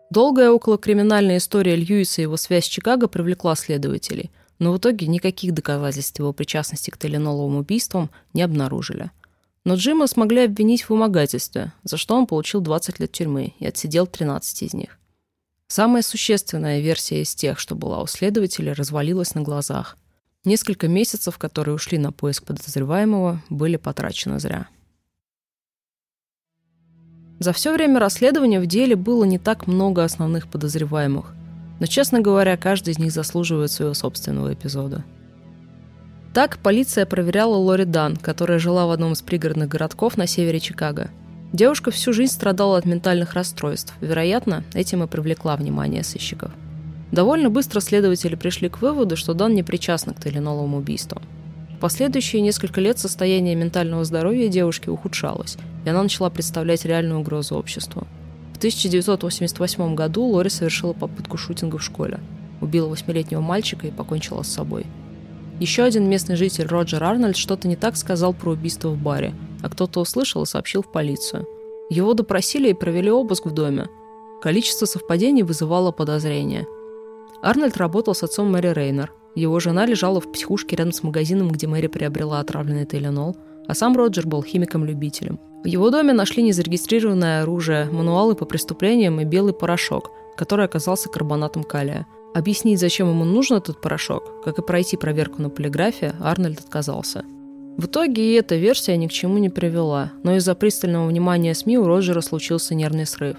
Долгая 0.10 0.52
околокриминальная 0.52 1.38
история 1.38 1.76
Льюиса 1.76 2.22
и 2.22 2.24
его 2.24 2.38
связь 2.38 2.64
с 2.64 2.70
Чикаго 2.70 3.10
привлекла 3.10 3.56
следователей, 3.56 4.32
но 4.58 4.72
в 4.72 4.78
итоге 4.78 5.08
никаких 5.08 5.54
доказательств 5.54 6.18
его 6.18 6.32
причастности 6.32 6.92
к 6.92 6.98
теленоловым 6.98 7.58
убийствам 7.58 8.10
не 8.34 8.42
обнаружили. 8.42 9.12
Но 9.66 9.76
Джима 9.76 10.08
смогли 10.08 10.46
обвинить 10.46 10.84
в 10.84 10.92
вымогательстве, 10.92 11.74
за 11.84 11.98
что 11.98 12.16
он 12.16 12.26
получил 12.26 12.62
20 12.62 13.02
лет 13.02 13.12
тюрьмы 13.12 13.54
и 13.60 13.68
отсидел 13.68 14.08
13 14.08 14.64
из 14.64 14.74
них. 14.74 14.98
Самая 15.68 16.02
существенная 16.02 16.80
версия 16.80 17.22
из 17.22 17.36
тех, 17.36 17.60
что 17.60 17.76
была 17.76 18.02
у 18.02 18.08
следователя, 18.08 18.74
развалилась 18.74 19.36
на 19.36 19.42
глазах. 19.42 19.98
Несколько 20.46 20.88
месяцев, 20.88 21.38
которые 21.38 21.76
ушли 21.76 21.98
на 21.98 22.12
поиск 22.12 22.46
подозреваемого, 22.46 23.42
были 23.50 23.76
потрачены 23.76 24.40
зря. 24.40 24.68
За 27.40 27.54
все 27.54 27.74
время 27.74 28.00
расследования 28.00 28.60
в 28.60 28.66
деле 28.66 28.96
было 28.96 29.24
не 29.24 29.38
так 29.38 29.68
много 29.68 30.04
основных 30.04 30.48
подозреваемых, 30.48 31.34
но, 31.80 31.86
честно 31.86 32.20
говоря, 32.22 32.58
каждый 32.58 32.92
из 32.92 33.00
них 33.00 33.12
заслуживает 33.12 33.72
своего 33.72 33.94
собственного 33.94 34.54
эпизода. 34.54 35.06
Так 36.34 36.60
полиция 36.60 37.06
проверяла 37.06 37.56
Лори 37.56 37.86
Дан, 37.86 38.18
которая 38.18 38.60
жила 38.60 38.86
в 38.86 38.92
одном 38.92 39.14
из 39.14 39.22
пригородных 39.22 39.70
городков 39.70 40.18
на 40.18 40.28
севере 40.28 40.60
Чикаго– 40.60 41.10
Девушка 41.52 41.90
всю 41.90 42.14
жизнь 42.14 42.32
страдала 42.32 42.78
от 42.78 42.86
ментальных 42.86 43.34
расстройств. 43.34 43.96
Вероятно, 44.02 44.64
этим 44.76 45.04
и 45.04 45.08
привлекла 45.08 45.56
внимание 45.56 46.04
сыщиков. 46.04 46.52
Довольно 47.12 47.50
быстро 47.50 47.80
следователи 47.80 48.36
пришли 48.36 48.70
к 48.70 48.82
выводу, 48.82 49.16
что 49.16 49.34
Дан 49.34 49.54
не 49.54 49.64
причастна 49.64 50.14
к 50.14 50.24
теленоловым 50.24 50.76
убийствам. 50.76 51.22
В 51.76 51.80
последующие 51.80 52.42
несколько 52.42 52.82
лет 52.82 53.00
состояние 53.00 53.56
ментального 53.56 54.04
здоровья 54.04 54.48
девушки 54.50 54.90
ухудшалось, 54.90 55.58
и 55.86 55.90
она 55.90 56.04
начала 56.04 56.30
представлять 56.30 56.86
реальную 56.86 57.22
угрозу 57.22 57.56
обществу. 57.56 58.06
В 58.54 58.58
1988 58.58 59.96
году 59.96 60.26
Лори 60.26 60.50
совершила 60.50 60.94
попытку 60.94 61.38
шутинга 61.38 61.78
в 61.78 61.84
школе. 61.84 62.20
Убила 62.62 62.90
восьмилетнего 62.90 63.42
мальчика 63.42 63.88
и 63.88 63.92
покончила 63.92 64.44
с 64.44 64.52
собой. 64.52 64.86
Еще 65.60 65.84
один 65.84 66.10
местный 66.10 66.36
житель 66.36 66.68
Роджер 66.68 67.04
Арнольд 67.04 67.38
что-то 67.38 67.68
не 67.68 67.76
так 67.76 67.96
сказал 67.96 68.34
про 68.34 68.52
убийство 68.52 68.90
в 68.90 68.98
баре– 68.98 69.34
а 69.62 69.70
кто-то 69.70 70.00
услышал 70.00 70.44
и 70.44 70.46
сообщил 70.46 70.82
в 70.82 70.92
полицию. 70.92 71.48
Его 71.90 72.14
допросили 72.14 72.70
и 72.70 72.74
провели 72.74 73.12
обыск 73.12 73.46
в 73.46 73.52
доме. 73.52 73.88
Количество 74.42 74.86
совпадений 74.86 75.44
вызывало 75.44 75.92
подозрения. 75.92 76.66
Арнольд 77.42 77.78
работал 77.78 78.14
с 78.14 78.24
отцом 78.24 78.52
Мэри 78.52 78.74
Рейнер. 78.74 79.14
Его 79.36 79.60
жена 79.60 79.86
лежала 79.86 80.20
в 80.20 80.32
психушке 80.32 80.76
рядом 80.76 80.92
с 80.92 81.04
магазином, 81.04 81.50
где 81.50 81.68
Мэри 81.68 81.88
приобрела 81.88 82.40
отравленный 82.40 82.86
Теленол, 82.86 83.38
а 83.68 83.76
сам 83.76 83.96
Роджер 83.96 84.28
был 84.28 84.44
химиком-любителем. 84.44 85.40
В 85.64 85.68
его 85.68 85.90
доме 85.90 86.14
нашли 86.14 86.42
незарегистрированное 86.44 87.44
оружие, 87.44 87.86
мануалы 87.92 88.36
по 88.36 88.46
преступлениям 88.46 89.20
и 89.20 89.26
белый 89.26 89.54
порошок, 89.54 90.12
который 90.38 90.66
оказался 90.66 91.10
карбонатом 91.10 91.64
калия. 91.64 92.08
Объяснить, 92.34 92.80
зачем 92.80 93.10
ему 93.10 93.26
нужен 93.26 93.58
этот 93.58 93.82
порошок, 93.82 94.44
как 94.44 94.60
и 94.60 94.62
пройти 94.62 94.98
проверку 94.98 95.42
на 95.42 95.50
полиграфе, 95.50 96.14
Арнольд 96.20 96.60
отказался. 96.60 97.24
В 97.78 97.86
итоге 97.86 98.22
и 98.22 98.34
эта 98.34 98.56
версия 98.56 98.98
ни 98.98 99.08
к 99.08 99.12
чему 99.12 99.38
не 99.38 99.50
привела, 99.50 100.12
но 100.24 100.36
из-за 100.36 100.54
пристального 100.56 101.08
внимания 101.08 101.54
СМИ 101.54 101.78
у 101.78 101.88
Роджера 101.88 102.22
случился 102.22 102.76
нервный 102.76 103.06
срыв. 103.06 103.38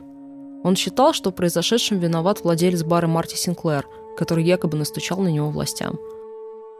Он 0.62 0.76
считал, 0.76 1.12
что 1.12 1.30
в 1.30 1.34
произошедшем 1.34 1.98
виноват 1.98 2.44
владелец 2.44 2.82
бара 2.82 3.06
Марти 3.06 3.36
Синклер, 3.36 3.86
который 4.16 4.44
якобы 4.44 4.76
настучал 4.76 5.18
на 5.20 5.28
него 5.28 5.50
властям. 5.50 5.98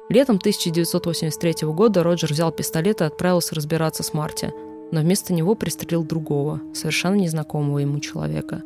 Летом 0.08 0.36
1983 0.36 1.68
года 1.68 2.02
Роджер 2.02 2.32
взял 2.32 2.50
пистолет 2.50 3.00
и 3.00 3.04
отправился 3.04 3.54
разбираться 3.54 4.02
с 4.02 4.12
Марти, 4.12 4.52
но 4.90 5.00
вместо 5.00 5.32
него 5.32 5.54
пристрелил 5.54 6.02
другого, 6.02 6.60
совершенно 6.74 7.14
незнакомого 7.14 7.78
ему 7.78 8.00
человека. 8.00 8.62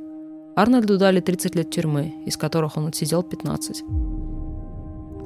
Арнольду 0.56 0.98
дали 0.98 1.20
30 1.20 1.54
лет 1.54 1.70
тюрьмы, 1.70 2.14
из 2.24 2.36
которых 2.36 2.76
он 2.76 2.86
отсидел 2.86 3.22
15. 3.22 3.84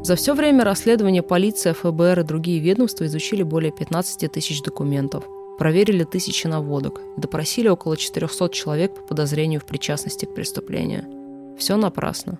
За 0.02 0.16
все 0.16 0.34
время 0.34 0.64
расследования 0.64 1.22
полиция, 1.22 1.74
ФБР 1.74 2.20
и 2.20 2.24
другие 2.24 2.60
ведомства 2.60 3.04
изучили 3.06 3.42
более 3.42 3.70
15 3.70 4.30
тысяч 4.32 4.62
документов, 4.62 5.24
проверили 5.58 6.04
тысячи 6.04 6.46
наводок 6.46 7.00
и 7.16 7.20
допросили 7.20 7.68
около 7.68 7.96
400 7.96 8.48
человек 8.50 8.94
по 8.94 9.02
подозрению 9.02 9.60
в 9.60 9.66
причастности 9.66 10.24
к 10.24 10.34
преступлению. 10.34 11.04
Все 11.58 11.76
напрасно. 11.76 12.38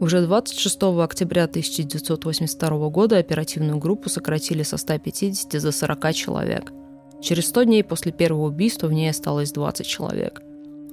Уже 0.00 0.24
26 0.24 0.80
октября 1.00 1.44
1982 1.44 2.88
года 2.88 3.18
оперативную 3.18 3.78
группу 3.78 4.08
сократили 4.08 4.62
со 4.62 4.76
150 4.76 5.60
до 5.60 5.72
40 5.72 6.14
человек. 6.14 6.72
Через 7.20 7.48
100 7.48 7.64
дней 7.64 7.82
после 7.82 8.12
первого 8.12 8.46
убийства 8.46 8.86
в 8.86 8.92
ней 8.92 9.10
осталось 9.10 9.50
20 9.50 9.84
человек. 9.84 10.40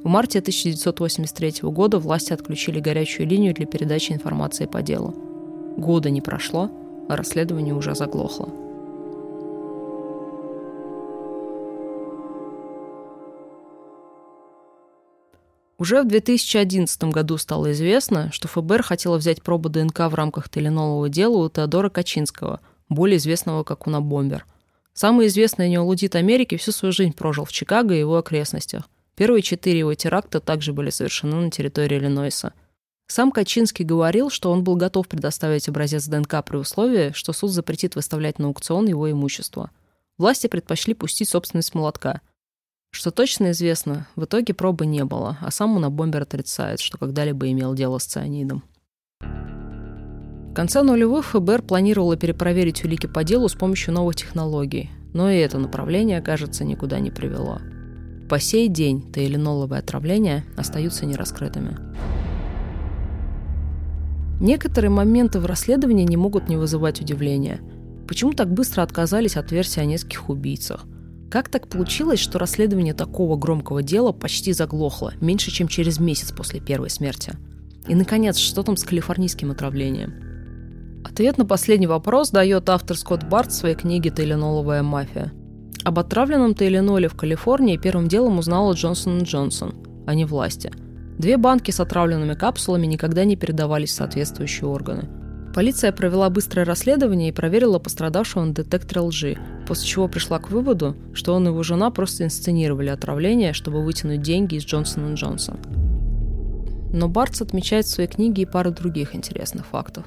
В 0.03 0.07
марте 0.07 0.39
1983 0.39 1.69
года 1.69 1.99
власти 1.99 2.33
отключили 2.33 2.79
горячую 2.79 3.27
линию 3.27 3.53
для 3.53 3.67
передачи 3.67 4.11
информации 4.11 4.65
по 4.65 4.81
делу. 4.81 5.13
Года 5.77 6.09
не 6.09 6.21
прошло, 6.21 6.71
а 7.07 7.15
расследование 7.15 7.75
уже 7.75 7.93
заглохло. 7.93 8.64
Уже 15.77 16.01
в 16.03 16.07
2011 16.07 17.03
году 17.05 17.37
стало 17.37 17.73
известно, 17.73 18.31
что 18.31 18.47
ФБР 18.47 18.81
хотело 18.81 19.17
взять 19.17 19.41
пробу 19.41 19.67
ДНК 19.67 19.99
в 20.09 20.13
рамках 20.13 20.49
теленового 20.49 21.09
дела 21.09 21.37
у 21.37 21.49
Теодора 21.49 21.89
Качинского, 21.89 22.61
более 22.87 23.17
известного 23.17 23.63
как 23.63 23.85
Унабомбер. 23.85 24.45
Самый 24.93 25.27
известный 25.27 25.67
неолудит 25.67 26.15
Америки 26.15 26.55
всю 26.55 26.71
свою 26.71 26.93
жизнь 26.93 27.11
прожил 27.11 27.43
в 27.43 27.51
Чикаго 27.51 27.93
и 27.93 27.99
его 27.99 28.17
окрестностях. 28.17 28.87
Первые 29.15 29.41
четыре 29.41 29.79
его 29.79 29.93
теракта 29.93 30.39
также 30.39 30.71
были 30.71 30.89
совершены 30.89 31.35
на 31.35 31.51
территории 31.51 31.97
Иллинойса. 31.97 32.53
Сам 33.07 33.31
Качинский 33.31 33.83
говорил, 33.83 34.29
что 34.29 34.51
он 34.51 34.63
был 34.63 34.77
готов 34.77 35.09
предоставить 35.09 35.67
образец 35.67 36.07
ДНК 36.07 36.43
при 36.45 36.55
условии, 36.55 37.11
что 37.13 37.33
суд 37.33 37.51
запретит 37.51 37.95
выставлять 37.95 38.39
на 38.39 38.47
аукцион 38.47 38.87
его 38.87 39.11
имущество. 39.11 39.71
Власти 40.17 40.47
предпочли 40.47 40.93
пустить 40.93 41.27
собственность 41.27 41.75
молотка– 41.75 42.21
что 42.95 43.11
точно 43.11 43.51
известно, 43.51 44.07
в 44.15 44.23
итоге 44.23 44.53
пробы 44.53 44.85
не 44.85 45.03
было, 45.03 45.37
а 45.41 45.51
сам 45.51 45.75
Унабомбер 45.75 46.21
отрицает, 46.21 46.79
что 46.79 46.97
когда-либо 46.97 47.51
имел 47.51 47.73
дело 47.73 47.97
с 47.97 48.05
цианидом. 48.05 48.63
В 49.19 50.53
конце 50.55 50.81
нулевых 50.81 51.25
ФБР 51.25 51.63
планировало 51.63 52.15
перепроверить 52.15 52.85
улики 52.85 53.07
по 53.07 53.25
делу 53.25 53.49
с 53.49 53.53
помощью 53.53 53.93
новых 53.93 54.15
технологий, 54.15 54.89
но 55.13 55.29
и 55.29 55.35
это 55.35 55.57
направление, 55.57 56.21
кажется, 56.21 56.63
никуда 56.63 56.99
не 56.99 57.11
привело. 57.11 57.59
По 58.29 58.39
сей 58.39 58.69
день 58.69 59.11
таилиноловые 59.11 59.79
отравления 59.79 60.45
остаются 60.55 61.05
нераскрытыми. 61.05 61.77
Некоторые 64.39 64.89
моменты 64.89 65.41
в 65.41 65.45
расследовании 65.45 66.05
не 66.05 66.15
могут 66.15 66.47
не 66.47 66.55
вызывать 66.55 67.01
удивления. 67.01 67.59
Почему 68.07 68.31
так 68.31 68.49
быстро 68.49 68.83
отказались 68.83 69.35
от 69.35 69.51
версии 69.51 69.81
о 69.81 69.85
нескольких 69.85 70.29
убийцах? 70.29 70.85
Как 71.29 71.49
так 71.49 71.67
получилось, 71.67 72.19
что 72.19 72.39
расследование 72.39 72.93
такого 72.93 73.35
громкого 73.35 73.81
дела 73.81 74.11
почти 74.11 74.53
заглохло, 74.53 75.13
меньше 75.19 75.51
чем 75.51 75.67
через 75.67 75.99
месяц 75.99 76.31
после 76.31 76.59
первой 76.59 76.89
смерти? 76.89 77.33
И, 77.87 77.95
наконец, 77.95 78.37
что 78.37 78.63
там 78.63 78.77
с 78.77 78.83
калифорнийским 78.83 79.51
отравлением? 79.51 80.13
Ответ 81.03 81.37
на 81.37 81.45
последний 81.45 81.87
вопрос 81.87 82.31
дает 82.31 82.69
автор 82.69 82.97
Скотт 82.97 83.27
Барт 83.27 83.51
в 83.51 83.55
своей 83.55 83.75
книге 83.75 84.09
«Тейленоловая 84.09 84.81
мафия». 84.81 85.33
Об 85.83 85.99
отравленном 85.99 86.55
тейленоле 86.55 87.07
в 87.07 87.15
Калифорнии 87.15 87.77
первым 87.77 88.07
делом 88.07 88.39
узнала 88.39 88.73
Джонсон 88.73 89.21
Джонсон, 89.21 89.75
а 90.07 90.15
не 90.15 90.25
власти. 90.25 90.71
Две 91.19 91.37
банки 91.37 91.71
с 91.71 91.79
отравленными 91.79 92.33
капсулами 92.33 92.87
никогда 92.87 93.23
не 93.23 93.35
передавались 93.35 93.91
в 93.91 93.95
соответствующие 93.95 94.67
органы– 94.67 95.09
Полиция 95.55 95.93
провела 95.93 96.29
быстрое 96.29 96.65
расследование 96.65 97.29
и 97.29 97.31
проверила 97.31 97.79
пострадавшего 97.79 98.43
на 98.43 98.53
детекторе 98.53 98.99
лжи, 98.99 99.37
после 99.65 99.87
чего 99.87 100.07
пришла 100.07 100.39
к 100.39 100.49
выводу, 100.49 100.95
что 101.13 101.33
он 101.33 101.45
и 101.45 101.49
его 101.49 101.63
жена 101.63 101.89
просто 101.91 102.23
инсценировали 102.23 102.89
отравление, 102.89 103.53
чтобы 103.53 103.83
вытянуть 103.83 104.21
деньги 104.21 104.55
из 104.55 104.65
Джонсон 104.65 105.15
Джонсон. 105.15 105.57
Но 106.93 107.09
Бартс 107.09 107.41
отмечает 107.41 107.85
в 107.85 107.89
своей 107.89 108.09
книге 108.09 108.43
и 108.43 108.45
пару 108.45 108.71
других 108.71 109.15
интересных 109.15 109.65
фактов. 109.65 110.05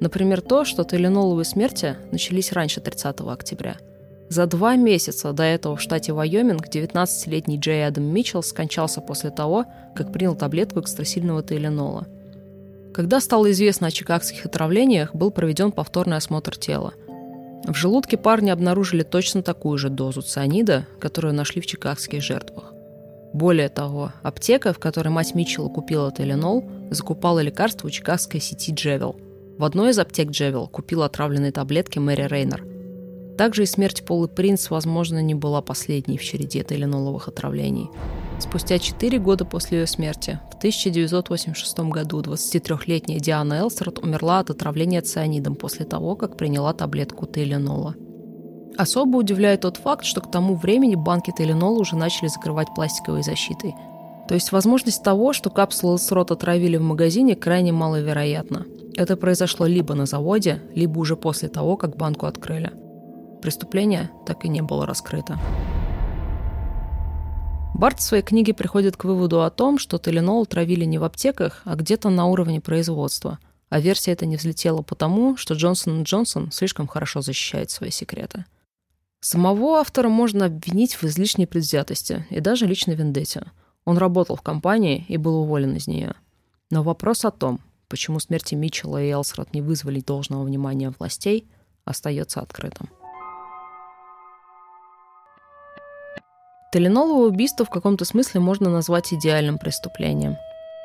Например, 0.00 0.40
то, 0.40 0.64
что 0.64 0.84
теленоловые 0.84 1.44
смерти 1.44 1.96
начались 2.12 2.52
раньше 2.52 2.80
30 2.80 3.20
октября. 3.22 3.76
За 4.28 4.46
два 4.46 4.76
месяца 4.76 5.32
до 5.32 5.42
этого 5.42 5.76
в 5.76 5.80
штате 5.80 6.12
Вайоминг 6.12 6.68
19-летний 6.68 7.58
Джей 7.58 7.86
Адам 7.86 8.04
Митчелл 8.04 8.42
скончался 8.42 9.00
после 9.00 9.30
того, 9.30 9.64
как 9.96 10.12
принял 10.12 10.36
таблетку 10.36 10.80
экстрасильного 10.80 11.42
теленола– 11.42 12.06
когда 12.98 13.20
стало 13.20 13.52
известно 13.52 13.86
о 13.86 13.90
чикагских 13.92 14.44
отравлениях, 14.46 15.14
был 15.14 15.30
проведен 15.30 15.70
повторный 15.70 16.16
осмотр 16.16 16.56
тела. 16.56 16.94
В 17.66 17.74
желудке 17.74 18.16
парня 18.16 18.52
обнаружили 18.52 19.02
точно 19.02 19.42
такую 19.42 19.78
же 19.78 19.90
дозу 19.90 20.22
цианида, 20.22 20.86
которую 21.00 21.34
нашли 21.34 21.60
в 21.60 21.66
чикагских 21.66 22.22
жертвах. 22.22 22.72
Более 23.32 23.68
того, 23.68 24.12
аптека, 24.22 24.72
в 24.72 24.78
которой 24.78 25.08
мать 25.08 25.34
Митчелла 25.34 25.68
купила 25.68 26.10
теленол, 26.10 26.64
закупала 26.90 27.40
лекарства 27.40 27.88
у 27.88 27.90
чикагской 27.90 28.40
сети 28.40 28.72
Джевел. 28.72 29.16
В 29.58 29.64
одной 29.64 29.90
из 29.90 29.98
аптек 29.98 30.30
Джевел 30.30 30.66
купила 30.66 31.06
отравленные 31.06 31.52
таблетки 31.52 31.98
Мэри 31.98 32.26
Рейнер. 32.26 32.64
Также 33.36 33.64
и 33.64 33.66
смерть 33.66 34.04
Полы 34.04 34.28
Принц, 34.28 34.70
возможно, 34.70 35.20
не 35.22 35.34
была 35.34 35.60
последней 35.60 36.16
в 36.16 36.24
череде 36.24 36.64
теленоловых 36.64 37.28
отравлений. 37.28 37.90
Спустя 38.38 38.78
4 38.78 39.18
года 39.18 39.44
после 39.44 39.80
ее 39.80 39.86
смерти, 39.86 40.38
в 40.52 40.56
1986 40.58 41.78
году 41.80 42.20
23-летняя 42.20 43.18
Диана 43.18 43.54
Элсерт 43.54 43.98
умерла 43.98 44.38
от 44.38 44.50
отравления 44.50 45.00
цианидом 45.02 45.56
после 45.56 45.84
того, 45.84 46.14
как 46.14 46.36
приняла 46.36 46.72
таблетку 46.72 47.26
Тейленола. 47.26 47.96
Особо 48.76 49.16
удивляет 49.16 49.62
тот 49.62 49.76
факт, 49.76 50.04
что 50.04 50.20
к 50.20 50.30
тому 50.30 50.54
времени 50.54 50.94
банки 50.94 51.32
Тейленола 51.36 51.80
уже 51.80 51.96
начали 51.96 52.28
закрывать 52.28 52.68
пластиковой 52.76 53.24
защитой. 53.24 53.74
То 54.28 54.34
есть 54.34 54.52
возможность 54.52 55.02
того, 55.02 55.32
что 55.32 55.50
капсулы 55.50 55.94
Элсрот 55.94 56.30
отравили 56.30 56.76
в 56.76 56.82
магазине, 56.82 57.34
крайне 57.34 57.72
маловероятна. 57.72 58.66
Это 58.96 59.16
произошло 59.16 59.66
либо 59.66 59.94
на 59.94 60.06
заводе, 60.06 60.62
либо 60.74 61.00
уже 61.00 61.16
после 61.16 61.48
того, 61.48 61.76
как 61.76 61.96
банку 61.96 62.26
открыли. 62.26 62.70
Преступление 63.42 64.10
так 64.26 64.44
и 64.44 64.48
не 64.48 64.62
было 64.62 64.86
раскрыто. 64.86 65.38
Барт 67.78 68.00
в 68.00 68.02
своей 68.02 68.24
книге 68.24 68.54
приходит 68.54 68.96
к 68.96 69.04
выводу 69.04 69.44
о 69.44 69.50
том, 69.50 69.78
что 69.78 69.98
теленол 69.98 70.44
травили 70.46 70.84
не 70.84 70.98
в 70.98 71.04
аптеках, 71.04 71.62
а 71.64 71.76
где-то 71.76 72.10
на 72.10 72.26
уровне 72.26 72.60
производства. 72.60 73.38
А 73.68 73.78
версия 73.78 74.10
эта 74.10 74.26
не 74.26 74.36
взлетела 74.36 74.82
потому, 74.82 75.36
что 75.36 75.54
Джонсон 75.54 76.02
Джонсон 76.02 76.50
слишком 76.50 76.88
хорошо 76.88 77.20
защищает 77.20 77.70
свои 77.70 77.90
секреты. 77.90 78.46
Самого 79.20 79.78
автора 79.78 80.08
можно 80.08 80.46
обвинить 80.46 80.96
в 80.96 81.04
излишней 81.04 81.46
предвзятости 81.46 82.26
и 82.30 82.40
даже 82.40 82.66
личной 82.66 82.96
вендетте. 82.96 83.44
Он 83.84 83.96
работал 83.96 84.34
в 84.34 84.42
компании 84.42 85.04
и 85.06 85.16
был 85.16 85.36
уволен 85.36 85.76
из 85.76 85.86
нее. 85.86 86.16
Но 86.70 86.82
вопрос 86.82 87.24
о 87.24 87.30
том, 87.30 87.60
почему 87.86 88.18
смерти 88.18 88.56
Митчелла 88.56 89.00
и 89.00 89.08
Элсрот 89.08 89.54
не 89.54 89.62
вызвали 89.62 90.00
должного 90.00 90.42
внимания 90.42 90.92
властей, 90.98 91.48
остается 91.84 92.40
открытым. 92.40 92.88
Теленоловое 96.70 97.28
убийство 97.28 97.64
в 97.64 97.70
каком-то 97.70 98.04
смысле 98.04 98.40
можно 98.40 98.68
назвать 98.68 99.14
идеальным 99.14 99.58
преступлением. 99.58 100.36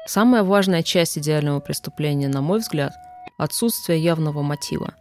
Самая 0.06 0.43
важная 0.43 0.82
часть 0.82 1.17
идеального 1.17 1.60
преступления, 1.60 2.30
на 2.30 2.41
мой 2.41 2.60
взгляд, 2.60 2.93
отсутствие 3.38 4.02
явного 4.02 4.41
мотива. 4.43 4.93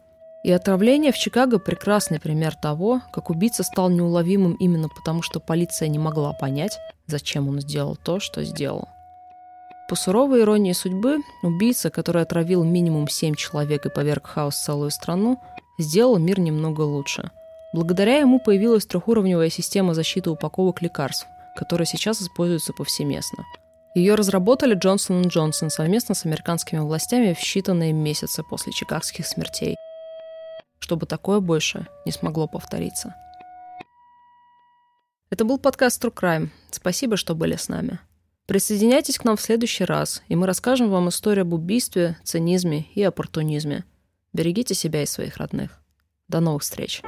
И 0.42 0.50
отравление 0.50 1.12
в 1.12 1.18
Чикаго– 1.18 1.58
прекрасный 1.60 2.18
пример 2.18 2.56
того, 2.56 3.00
как 3.12 3.30
убийца 3.30 3.62
стал 3.62 3.90
неуловимым 3.90 4.54
именно 4.54 4.88
потому, 4.88 5.22
что 5.22 5.38
полиция 5.38 5.86
не 5.86 6.00
могла 6.00 6.32
понять, 6.32 6.80
зачем 7.06 7.48
он 7.48 7.60
сделал 7.60 7.94
то, 7.94 8.18
что 8.18 8.42
сделал. 8.42 8.88
По 9.88 9.94
суровой 9.94 10.40
иронии 10.40 10.72
судьбы, 10.72 11.18
убийца, 11.44 11.90
который 11.90 12.22
отравил 12.22 12.64
минимум 12.64 13.06
семь 13.06 13.36
человек 13.36 13.86
и 13.86 13.90
поверг 13.90 14.26
хаос 14.26 14.56
целую 14.56 14.90
страну, 14.90 15.40
сделал 15.78 16.18
мир 16.18 16.40
немного 16.40 16.80
лучше– 16.80 17.30
Благодаря 17.72 18.18
ему 18.18 18.38
появилась 18.38 18.84
трехуровневая 18.84 19.48
система 19.48 19.94
защиты 19.94 20.30
упаковок 20.30 20.82
лекарств, 20.82 21.26
которая 21.56 21.86
сейчас 21.86 22.20
используется 22.20 22.72
повсеместно. 22.74 23.44
Ее 23.94 24.14
разработали 24.14 24.74
Джонсон 24.74 25.22
Джонсон 25.22 25.70
совместно 25.70 26.14
с 26.14 26.24
американскими 26.24 26.80
властями 26.80 27.34
в 27.34 27.38
считанные 27.38 27.92
месяцы 27.92 28.42
после 28.42 28.72
чикагских 28.72 29.26
смертей, 29.26 29.76
чтобы 30.78 31.06
такое 31.06 31.40
больше 31.40 31.86
не 32.04 32.12
смогло 32.12 32.46
повториться. 32.46 33.14
Это 35.30 35.46
был 35.46 35.58
подкаст 35.58 36.02
True 36.02 36.12
Crime. 36.12 36.48
Спасибо, 36.70 37.16
что 37.16 37.34
были 37.34 37.56
с 37.56 37.68
нами. 37.68 38.00
Присоединяйтесь 38.46 39.18
к 39.18 39.24
нам 39.24 39.36
в 39.36 39.40
следующий 39.40 39.84
раз, 39.84 40.22
и 40.28 40.36
мы 40.36 40.46
расскажем 40.46 40.90
вам 40.90 41.08
историю 41.08 41.42
об 41.42 41.54
убийстве, 41.54 42.18
цинизме 42.22 42.86
и 42.94 43.02
оппортунизме. 43.02 43.84
Берегите 44.34 44.74
себя 44.74 45.02
и 45.02 45.06
своих 45.06 45.38
родных. 45.38 45.80
До 46.28 46.40
новых 46.40 46.62
встреч! 46.62 47.02